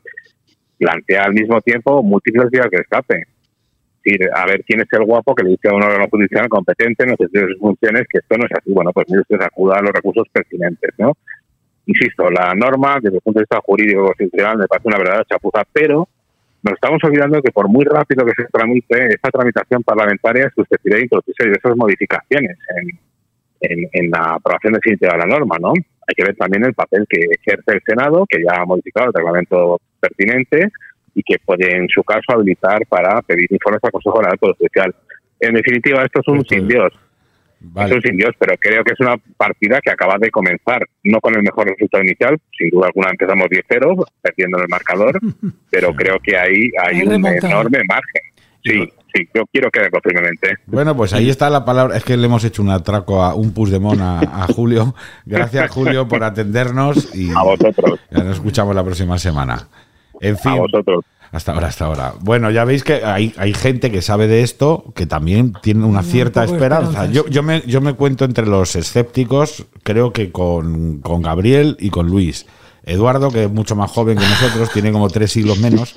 [0.79, 3.25] plantea al mismo tiempo múltiples vías de escape.
[4.03, 7.05] decir, a ver quién es el guapo que le dice a un órgano judicial competente
[7.05, 8.73] en los de sus funciones que esto no es así.
[8.73, 11.17] Bueno, pues mire usted acuda a los recursos pertinentes, ¿no?
[11.87, 15.63] Insisto, la norma desde el punto de vista jurídico constitucional me parece una verdadera chapuza,
[15.73, 16.09] pero
[16.65, 20.97] nos estamos olvidando que por muy rápido que se tramite, esta tramitación parlamentaria es susceptible
[20.97, 22.57] de introducirse diversas modificaciones
[23.61, 25.73] en, en, la aprobación definitiva de la norma, ¿no?
[25.73, 29.13] Hay que ver también el papel que ejerce el Senado, que ya ha modificado el
[29.13, 30.71] reglamento pertinente
[31.15, 34.95] y que puede, en su caso, habilitar para pedir informes al Consejo General Judicial.
[35.41, 36.93] En definitiva, esto es un sin Dios.
[37.77, 41.35] Eso sin Dios, pero creo que es una partida que acaba de comenzar, no con
[41.35, 45.19] el mejor resultado inicial, sin duda alguna empezamos 10-0, perdiendo el marcador,
[45.71, 48.23] pero creo que ahí hay un enorme margen.
[48.65, 50.57] Sí, sí, yo quiero quedarlo firmemente.
[50.67, 51.97] Bueno, pues ahí está la palabra.
[51.99, 54.95] Es que le hemos hecho un atraco a un push de mona a Julio.
[55.27, 58.01] Gracias, Julio, por atendernos y a vosotros.
[58.11, 59.69] Ya nos escuchamos la próxima semana.
[60.21, 60.53] En fin.
[60.53, 61.05] A vosotros.
[61.35, 62.15] Hasta ahora, hasta ahora.
[62.21, 66.05] Bueno, ya veis que hay, hay gente que sabe de esto que también tiene una
[66.05, 67.07] cierta esperanza.
[67.07, 71.91] Yo, yo, me, yo me cuento entre los escépticos, creo que con, con Gabriel y
[71.91, 72.47] con Luis.
[72.87, 75.93] Eduardo, que es mucho más joven que nosotros, tiene como tres siglos menos,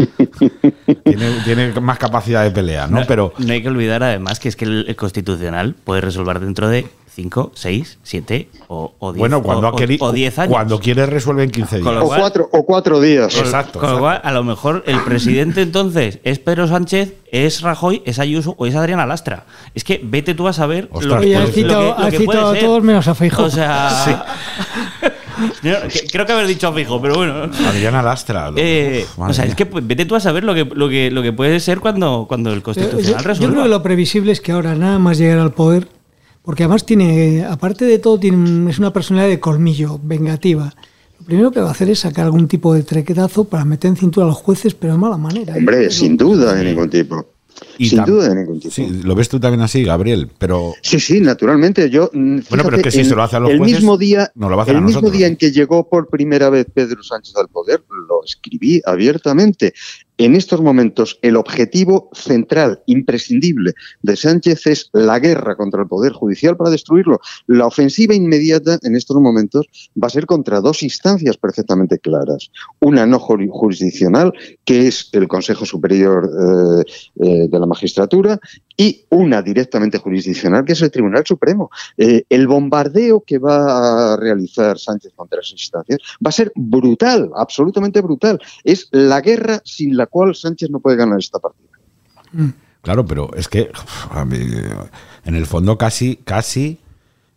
[1.44, 3.06] tiene, más capacidad de pelea, ¿no?
[3.06, 6.88] Pero no hay que olvidar además que es que el, constitucional puede resolver dentro de
[7.18, 10.34] 5, 6, 7 o 10 bueno, cuando o, años.
[10.48, 11.96] Cuando quiere resuelve en 15 días.
[12.00, 13.36] o, cuatro, o cuatro días.
[13.36, 13.80] Exacto.
[13.80, 18.20] Con lo cual, a lo mejor el presidente entonces es Pedro Sánchez, es Rajoy, es
[18.20, 19.46] Ayuso o es Adriana Lastra.
[19.74, 22.12] Es que vete tú a saber lo, que, ha citado, a
[22.60, 23.46] todos menos a Feijóo.
[23.46, 24.24] O sea...
[26.12, 27.50] Creo que haber dicho fijo, pero bueno.
[27.68, 28.52] Adriana Lastra.
[28.56, 31.22] Eh, o sea, es que pues, vete tú a saber lo que, lo que, lo
[31.22, 33.44] que puede ser cuando, cuando el Constitucional yo, resuelva.
[33.44, 35.88] Yo creo que lo previsible es que ahora nada más llegar al poder,
[36.48, 40.74] porque además tiene, aparte de todo, tiene, es una personalidad de colmillo, vengativa.
[41.20, 43.98] Lo primero que va a hacer es sacar algún tipo de trequetazo para meter en
[43.98, 45.54] cintura a los jueces, pero de mala manera.
[45.54, 45.58] ¿eh?
[45.58, 47.34] Hombre, sin duda, de ningún tipo.
[47.78, 48.74] Sin duda de ningún tipo.
[48.74, 50.74] Sí, lo ves tú también así, Gabriel, pero...
[50.82, 51.90] Sí, sí, naturalmente.
[51.90, 54.32] Yo, bueno, pero es que si se lo hace a los el jueces, mismo día,
[54.36, 57.04] no lo va a hacer El mismo día en que llegó por primera vez Pedro
[57.04, 59.74] Sánchez al poder, lo escribí abiertamente.
[60.20, 66.12] En estos momentos, el objetivo central, imprescindible de Sánchez es la guerra contra el Poder
[66.12, 67.20] Judicial para destruirlo.
[67.46, 69.68] La ofensiva inmediata en estos momentos
[70.02, 72.50] va a ser contra dos instancias perfectamente claras.
[72.80, 74.34] Una no jurisdiccional,
[74.66, 76.84] que es el Consejo Superior eh,
[77.24, 78.40] eh, de la Magistratura,
[78.76, 81.70] y una directamente jurisdiccional, que es el Tribunal Supremo.
[81.98, 87.30] Eh, el bombardeo que va a realizar Sánchez contra esas instancias va a ser brutal,
[87.36, 88.40] absolutamente brutal.
[88.64, 91.70] Es la guerra sin la cual Sánchez no puede ganar esta partida.
[92.32, 92.50] Mm.
[92.82, 93.70] Claro, pero es que
[95.26, 96.80] en el fondo casi, casi,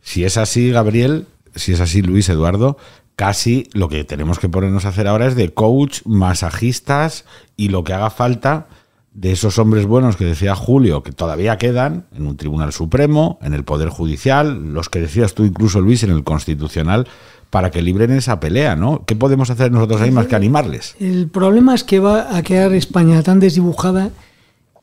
[0.01, 2.77] si es así, Gabriel, si es así, Luis Eduardo,
[3.17, 7.25] casi lo que tenemos que ponernos a hacer ahora es de coach, masajistas
[7.57, 8.69] y lo que haga falta
[9.13, 13.53] de esos hombres buenos que decía Julio, que todavía quedan en un Tribunal Supremo, en
[13.53, 17.09] el Poder Judicial, los que decías tú incluso, Luis, en el Constitucional,
[17.51, 19.05] para que libren esa pelea, ¿no?
[19.05, 20.95] ¿Qué podemos hacer nosotros ahí más que animarles?
[21.01, 24.11] El problema es que va a quedar España tan desdibujada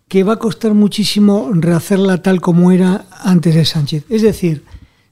[0.07, 4.03] que va a costar muchísimo rehacerla tal como era antes de Sánchez.
[4.09, 4.63] Es decir,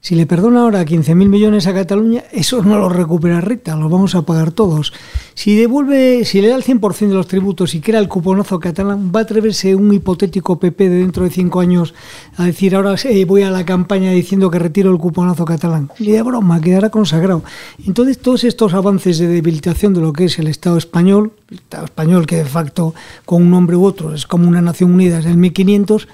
[0.06, 4.14] Si le perdona ahora 15.000 millones a Cataluña, esos no los recupera Rita, los vamos
[4.14, 4.92] a pagar todos.
[5.34, 9.10] Si devuelve, si le da el 100% de los tributos y crea el cuponazo catalán,
[9.12, 11.92] va a atreverse un hipotético PP de dentro de cinco años
[12.36, 15.90] a decir ahora eh, voy a la campaña diciendo que retiro el cuponazo catalán.
[15.98, 17.42] Ni de broma, quedará consagrado.
[17.84, 21.84] Entonces todos estos avances de debilitación de lo que es el Estado español, el Estado
[21.84, 22.94] español que de facto
[23.24, 26.06] con un nombre u otro es como una Nación Unida desde el 1500,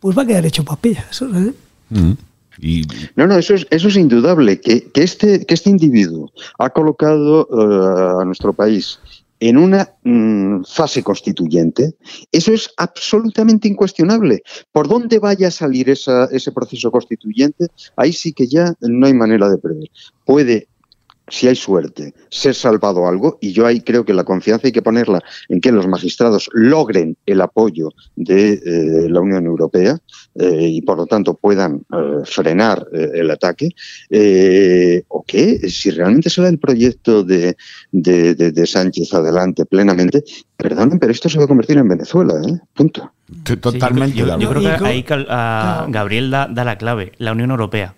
[0.00, 1.06] pues va a quedar hecho papilla.
[1.12, 1.28] Eso.
[1.90, 2.14] Mm.
[3.16, 8.20] No, no, eso es, eso es indudable, que, este, que este individuo ha colocado eh,
[8.20, 8.98] a nuestro país
[9.40, 11.94] en una mm, fase constituyente,
[12.32, 14.42] eso es absolutamente incuestionable.
[14.72, 19.50] Por dónde vaya a salir ese proceso constituyente, ahí sí que ya no hay manera
[19.50, 19.90] de prever.
[20.24, 20.68] Puede,
[21.28, 24.82] si hay suerte, ser salvado algo, y yo ahí creo que la confianza hay que
[24.82, 29.98] ponerla en que los magistrados logren el apoyo de eh, la Unión Europea
[30.36, 33.70] eh, y por lo tanto puedan eh, frenar eh, el ataque,
[34.10, 37.56] eh, o que si realmente sale el proyecto de,
[37.90, 40.22] de- de- de Sánchez adelante plenamente,
[40.56, 42.58] perdonen, pero esto se va a convertir en Venezuela, ¿eh?
[42.74, 43.12] Punto.
[43.60, 45.86] totalmente Sí, yo, creo que ahí a-.
[45.88, 47.94] Gabriel da, da la clave, la Unión Europea.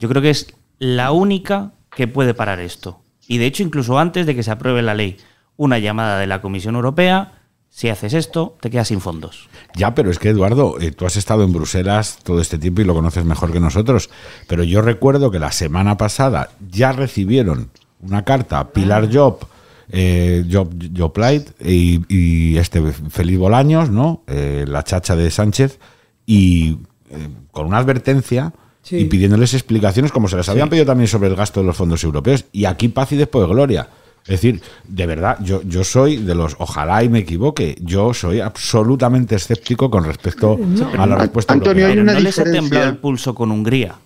[0.00, 0.48] Yo creo que es
[0.80, 3.00] la única que puede parar esto.
[3.26, 5.16] Y de hecho, incluso antes de que se apruebe la ley,
[5.56, 7.32] una llamada de la Comisión Europea,
[7.70, 9.48] si haces esto, te quedas sin fondos.
[9.74, 12.84] Ya, pero es que Eduardo, eh, tú has estado en Bruselas todo este tiempo y
[12.84, 14.10] lo conoces mejor que nosotros.
[14.46, 17.70] Pero yo recuerdo que la semana pasada ya recibieron
[18.00, 19.46] una carta Pilar Job,
[19.88, 24.22] eh, Job, Job Light y, y este Feliz Bolaños, ¿no?
[24.26, 25.78] Eh, la chacha de Sánchez,
[26.26, 26.78] y
[27.10, 28.52] eh, con una advertencia
[28.84, 28.98] Sí.
[28.98, 32.04] y pidiéndoles explicaciones, como se les habían pedido también sobre el gasto de los fondos
[32.04, 32.44] europeos.
[32.52, 33.88] Y aquí paz y después gloria.
[34.24, 38.40] Es decir, de verdad, yo, yo soy de los, ojalá y me equivoque, yo soy
[38.40, 40.58] absolutamente escéptico con respecto
[40.98, 43.96] a la respuesta Antonio, hay una no les ha temblado el pulso con Hungría.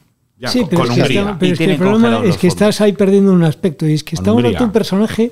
[0.41, 1.21] Ya, sí, con- pero con es que, Hungría.
[1.21, 2.45] está- pero Y es que el problema es que fondos.
[2.45, 3.87] estás ahí perdiendo un aspecto.
[3.87, 4.31] Y es que ante
[4.65, 5.31] un personaje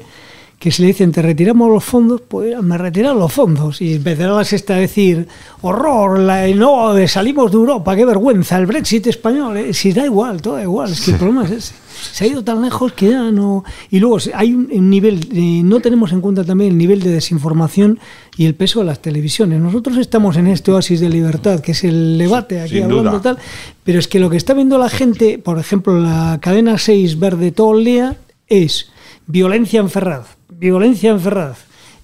[0.59, 3.80] que si le dicen te retiramos los fondos, pues me retiran los fondos.
[3.82, 5.28] Y empezará la sexta a decir,
[5.61, 9.57] horror, la, no, salimos de Europa, qué vergüenza, el Brexit español.
[9.59, 9.74] eh".
[9.74, 10.90] Si da igual, todo da igual.
[10.90, 11.74] Es que el problema es ese.
[12.12, 13.64] Se ha ido tan lejos que ya no.
[13.90, 17.11] Y luego hay un, un nivel, eh, no tenemos en cuenta también el nivel de
[17.11, 17.98] desinformación
[18.36, 19.61] y el peso de las televisiones.
[19.61, 23.22] Nosotros estamos en este oasis de libertad, que es el debate aquí sin hablando duda.
[23.22, 23.38] tal.
[23.84, 27.50] Pero es que lo que está viendo la gente, por ejemplo, la cadena 6 verde
[27.50, 28.16] todo el día,
[28.48, 28.90] es
[29.26, 31.59] violencia en Ferraz, violencia en Ferraz.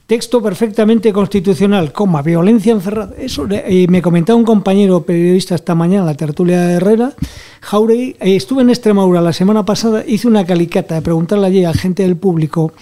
[0.07, 3.11] Texto perfectamente constitucional, coma, violencia en Ferraz.
[3.19, 7.15] Eso eh, me comentaba un compañero periodista esta mañana en la tertulia de Herrera,
[7.63, 8.17] Jauregui.
[8.21, 12.03] eh, estuve en Extremadura la semana pasada, hice una calicata de preguntarle allí a gente
[12.03, 12.73] del público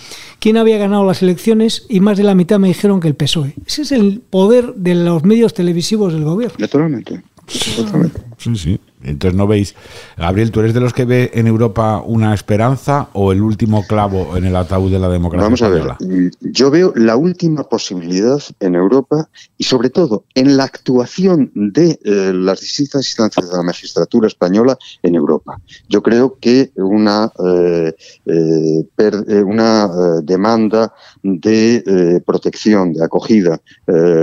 [0.40, 3.54] quién había ganado las elecciones y más de la mitad me dijeron que el PSOE.
[3.64, 6.56] Ese es el poder de los medios televisivos del gobierno.
[6.58, 7.22] Naturalmente.
[7.46, 8.80] Sí, sí.
[9.02, 9.74] Entonces no veis.
[10.16, 14.36] Gabriel, ¿tú eres de los que ve en Europa una esperanza o el último clavo
[14.36, 16.30] en el ataúd de la democracia Vamos a ver, española?
[16.40, 22.32] yo veo la última posibilidad en Europa y sobre todo en la actuación de eh,
[22.34, 25.58] las distintas instancias de la magistratura española en Europa.
[25.88, 27.94] Yo creo que una, eh,
[28.26, 29.88] eh, per- una
[30.22, 30.92] demanda
[31.22, 33.60] de protección, de acogida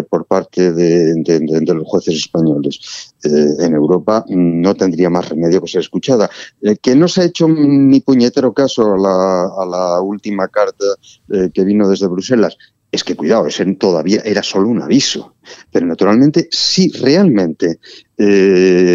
[0.10, 5.30] por parte de, de- de- de los jueces españoles eh, en Europa no tendría más
[5.30, 6.30] remedio que ser escuchada.
[6.62, 10.86] Eh, que no se ha hecho ni puñetero caso a la, a la última carta
[11.32, 12.58] eh, que vino desde Bruselas.
[12.92, 15.36] Es que cuidado, ese todavía era solo un aviso.
[15.72, 17.80] Pero naturalmente, si realmente
[18.18, 18.92] la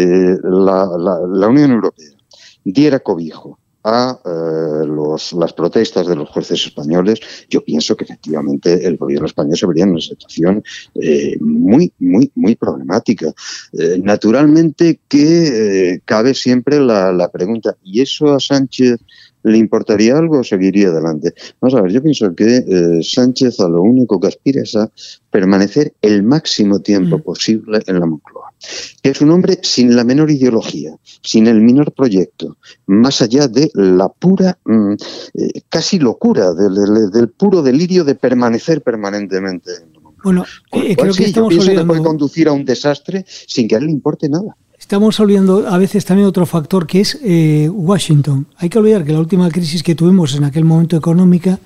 [1.47, 2.09] Unión Europea
[2.63, 7.19] diera cobijo a eh, los- las protestas de los jueces españoles,
[7.49, 10.63] yo pienso que efectivamente el gobierno español se vería en una situación
[10.95, 13.33] eh, muy, muy, muy problemática.
[13.73, 18.99] Eh, naturalmente que cabe siempre la pregunta, ¿y eso a Sánchez
[19.43, 21.33] le importaría algo o seguiría adelante?
[21.61, 24.89] Vamos a ver, yo pienso que eh, Sánchez a lo único que aspira es a
[25.29, 27.21] permanecer el máximo tiempo Mm.
[27.21, 28.51] posible en la Moncloa.
[29.01, 33.69] Que es un hombre sin la menor ideología, sin el menor proyecto, más allá de
[33.73, 34.93] la pura, mm,
[35.33, 40.23] eh, casi locura, del, del- del puro delirio de permanecer permanentemente en la Moncloa.
[40.23, 43.75] Bueno, eh, creo que sí, yo pienso que puede conducir a un desastre sin que
[43.75, 44.55] a él le importe nada.
[44.83, 48.47] Estamos olvidando a veces también otro factor que es eh, Washington.
[48.57, 51.57] Hay que olvidar que la última crisis que tuvimos en aquel momento económica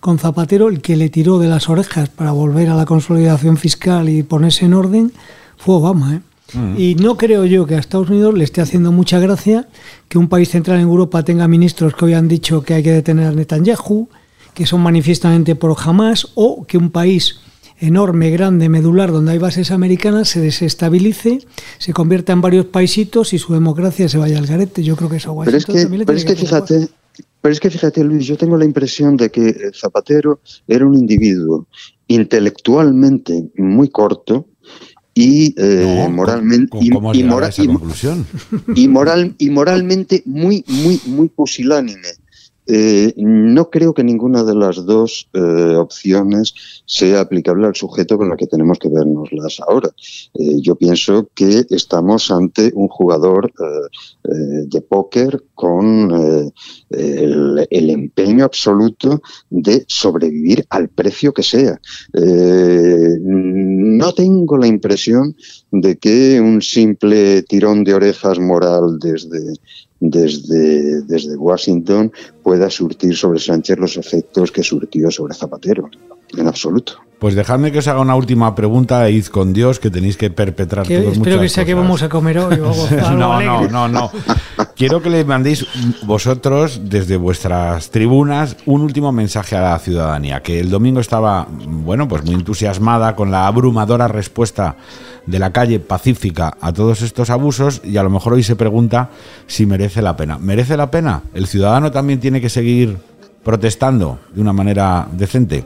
[0.00, 4.08] con Zapatero, el que le tiró de las orejas para volver a la consolidación fiscal
[4.08, 5.12] y ponerse en orden,
[5.58, 6.14] fue Obama.
[6.14, 6.20] ¿eh?
[6.78, 9.68] Y no creo yo que a Estados Unidos le esté haciendo mucha gracia
[10.08, 12.92] que un país central en Europa tenga ministros que hoy han dicho que hay que
[12.92, 14.08] detener a Netanyahu,
[14.54, 17.38] que son manifiestamente pro Hamas, o que un país
[17.82, 21.40] enorme, grande, medular, donde hay bases americanas, se desestabilice,
[21.78, 24.82] se convierta en varios paisitos y su democracia se vaya al garete.
[24.82, 26.88] Yo creo que eso Pero es que, pero es que fíjate,
[27.40, 31.66] pero es que fíjate, Luis, yo tengo la impresión de que Zapatero era un individuo
[32.06, 34.46] intelectualmente muy corto,
[35.14, 36.88] y eh, moralmente y,
[38.74, 42.08] y, moral y moralmente muy muy muy pusilánime
[42.66, 45.40] eh, no creo que ninguna de las dos eh,
[45.76, 46.54] opciones
[46.86, 49.90] sea aplicable al sujeto con el que tenemos que vernoslas ahora.
[50.34, 53.52] Eh, yo pienso que estamos ante un jugador
[54.24, 56.52] de póker con
[56.90, 61.80] el, empeño absoluto de sobrevivir al precio que sea.
[62.14, 65.36] no tengo la impresión
[65.72, 69.54] de que un simple tirón de orejas moral desde
[70.02, 75.88] desde, desde Washington pueda surtir sobre Sánchez los efectos que surtió sobre Zapatero,
[76.36, 76.94] en absoluto.
[77.20, 80.28] Pues dejadme que os haga una última pregunta e id con Dios, que tenéis que
[80.28, 82.56] perpetrar que, todos Espero que sea que vamos a comer hoy.
[83.16, 84.10] no, no, no, no.
[84.74, 85.64] Quiero que le mandéis
[86.02, 92.08] vosotros, desde vuestras tribunas, un último mensaje a la ciudadanía, que el domingo estaba, bueno,
[92.08, 94.76] pues muy entusiasmada con la abrumadora respuesta
[95.26, 99.10] de la calle pacífica a todos estos abusos y a lo mejor hoy se pregunta
[99.46, 100.38] si merece la pena.
[100.38, 101.22] ¿Merece la pena?
[101.34, 102.96] ¿El ciudadano también tiene que seguir
[103.44, 105.64] protestando de una manera decente?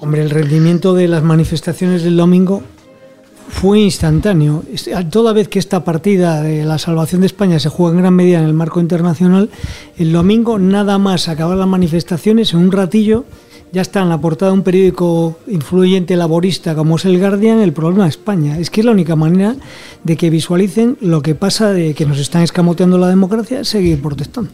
[0.00, 2.62] Hombre, el rendimiento de las manifestaciones del domingo
[3.48, 4.62] fue instantáneo.
[5.10, 8.38] Toda vez que esta partida de la salvación de España se juega en gran medida
[8.38, 9.50] en el marco internacional,
[9.96, 13.24] el domingo nada más acabar las manifestaciones, en un ratillo
[13.72, 17.72] ya está en la portada de un periódico influyente laborista como es el Guardian el
[17.72, 18.58] problema de España.
[18.58, 19.56] Es que es la única manera
[20.04, 24.50] de que visualicen lo que pasa de que nos están escamoteando la democracia, seguir protestando.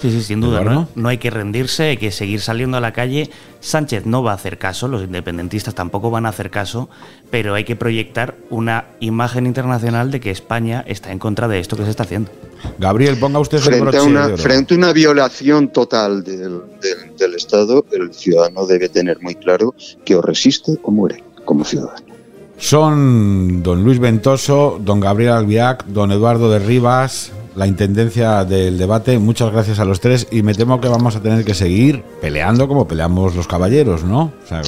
[0.00, 0.88] Sí, sí, sin duda, ¿no?
[0.94, 3.30] No hay que rendirse, hay que seguir saliendo a la calle.
[3.60, 6.88] Sánchez no va a hacer caso, los independentistas tampoco van a hacer caso,
[7.30, 11.76] pero hay que proyectar una imagen internacional de que España está en contra de esto
[11.76, 12.30] que se está haciendo.
[12.78, 16.62] Gabriel, ponga usted frente a una Frente a una violación total del,
[17.18, 19.74] del Estado, el ciudadano debe tener muy claro
[20.04, 22.06] que o resiste o muere como ciudadano.
[22.58, 29.18] Son don Luis Ventoso, don Gabriel Albiac, don Eduardo de Rivas, la intendencia del debate.
[29.18, 32.68] Muchas gracias a los tres y me temo que vamos a tener que seguir peleando
[32.68, 34.32] como peleamos los caballeros, ¿no?
[34.44, 34.62] O sea,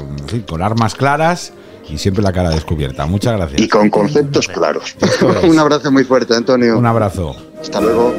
[0.48, 1.52] con armas claras
[1.88, 3.06] y siempre la cara descubierta.
[3.06, 3.60] Muchas gracias.
[3.60, 4.96] Y con conceptos claros.
[5.44, 6.76] Un abrazo muy fuerte, Antonio.
[6.76, 7.36] Un abrazo.
[7.60, 8.12] Hasta luego.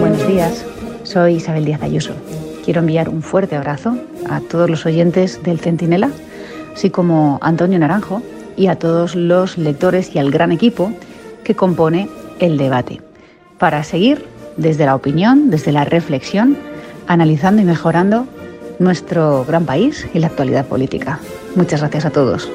[0.00, 0.64] Buenos días,
[1.04, 2.14] soy Isabel Díaz Ayuso.
[2.64, 3.96] Quiero enviar un fuerte abrazo
[4.28, 6.10] a todos los oyentes del Centinela,
[6.74, 8.22] así como a Antonio Naranjo,
[8.56, 10.92] y a todos los lectores y al gran equipo
[11.42, 13.00] que compone el debate,
[13.58, 14.26] para seguir
[14.56, 16.56] desde la opinión, desde la reflexión,
[17.06, 18.26] analizando y mejorando
[18.78, 21.20] nuestro gran país y la actualidad política.
[21.56, 22.50] Muchas gracias a todos.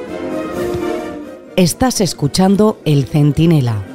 [1.56, 3.89] Estás escuchando El Centinela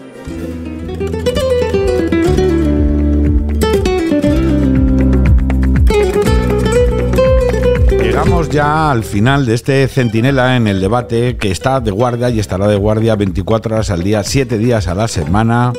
[8.25, 12.41] Llegamos ya al final de este centinela en el debate que está de guardia y
[12.41, 15.75] estará de guardia 24 horas al día, 7 días a la semana,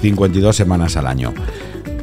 [0.00, 1.34] 52 semanas al año.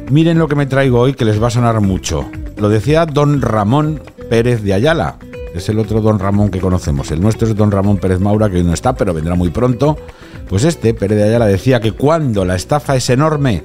[0.08, 2.30] Miren lo que me traigo hoy que les va a sonar mucho.
[2.58, 5.16] Lo decía don Ramón Pérez de Ayala.
[5.52, 7.10] Es el otro don Ramón que conocemos.
[7.10, 9.98] El nuestro es don Ramón Pérez Maura, que hoy no está, pero vendrá muy pronto.
[10.48, 13.64] Pues este, Pérez de Ayala, decía que cuando la estafa es enorme,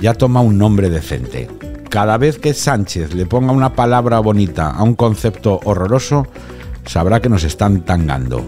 [0.00, 1.48] ya toma un nombre decente
[1.90, 6.26] cada vez que Sánchez le ponga una palabra bonita a un concepto horroroso,
[6.86, 8.46] sabrá que nos están tangando.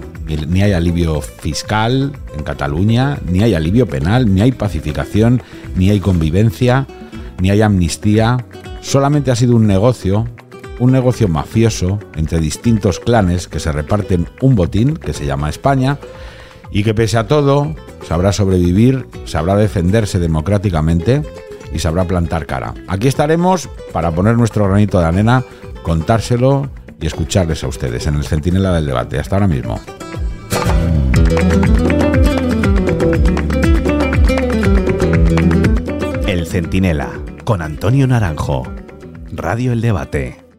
[0.48, 5.42] Ni hay alivio fiscal en Cataluña, ni hay alivio penal, ni hay pacificación,
[5.74, 6.86] ni hay convivencia,
[7.40, 8.46] ni hay amnistía.
[8.80, 10.28] Solamente ha sido un negocio,
[10.78, 15.98] un negocio mafioso entre distintos clanes que se reparten un botín que se llama España
[16.70, 17.74] y que pese a todo
[18.06, 21.22] sabrá sobrevivir, sabrá defenderse democráticamente
[21.72, 22.74] y sabrá plantar cara.
[22.88, 25.42] Aquí estaremos para poner nuestro granito de arena,
[25.82, 26.70] contárselo
[27.00, 29.18] y escucharles a ustedes en el Centinela del Debate.
[29.18, 29.80] Hasta ahora mismo.
[36.26, 37.10] El Centinela,
[37.44, 38.64] con Antonio Naranjo.
[39.32, 40.51] Radio El Debate.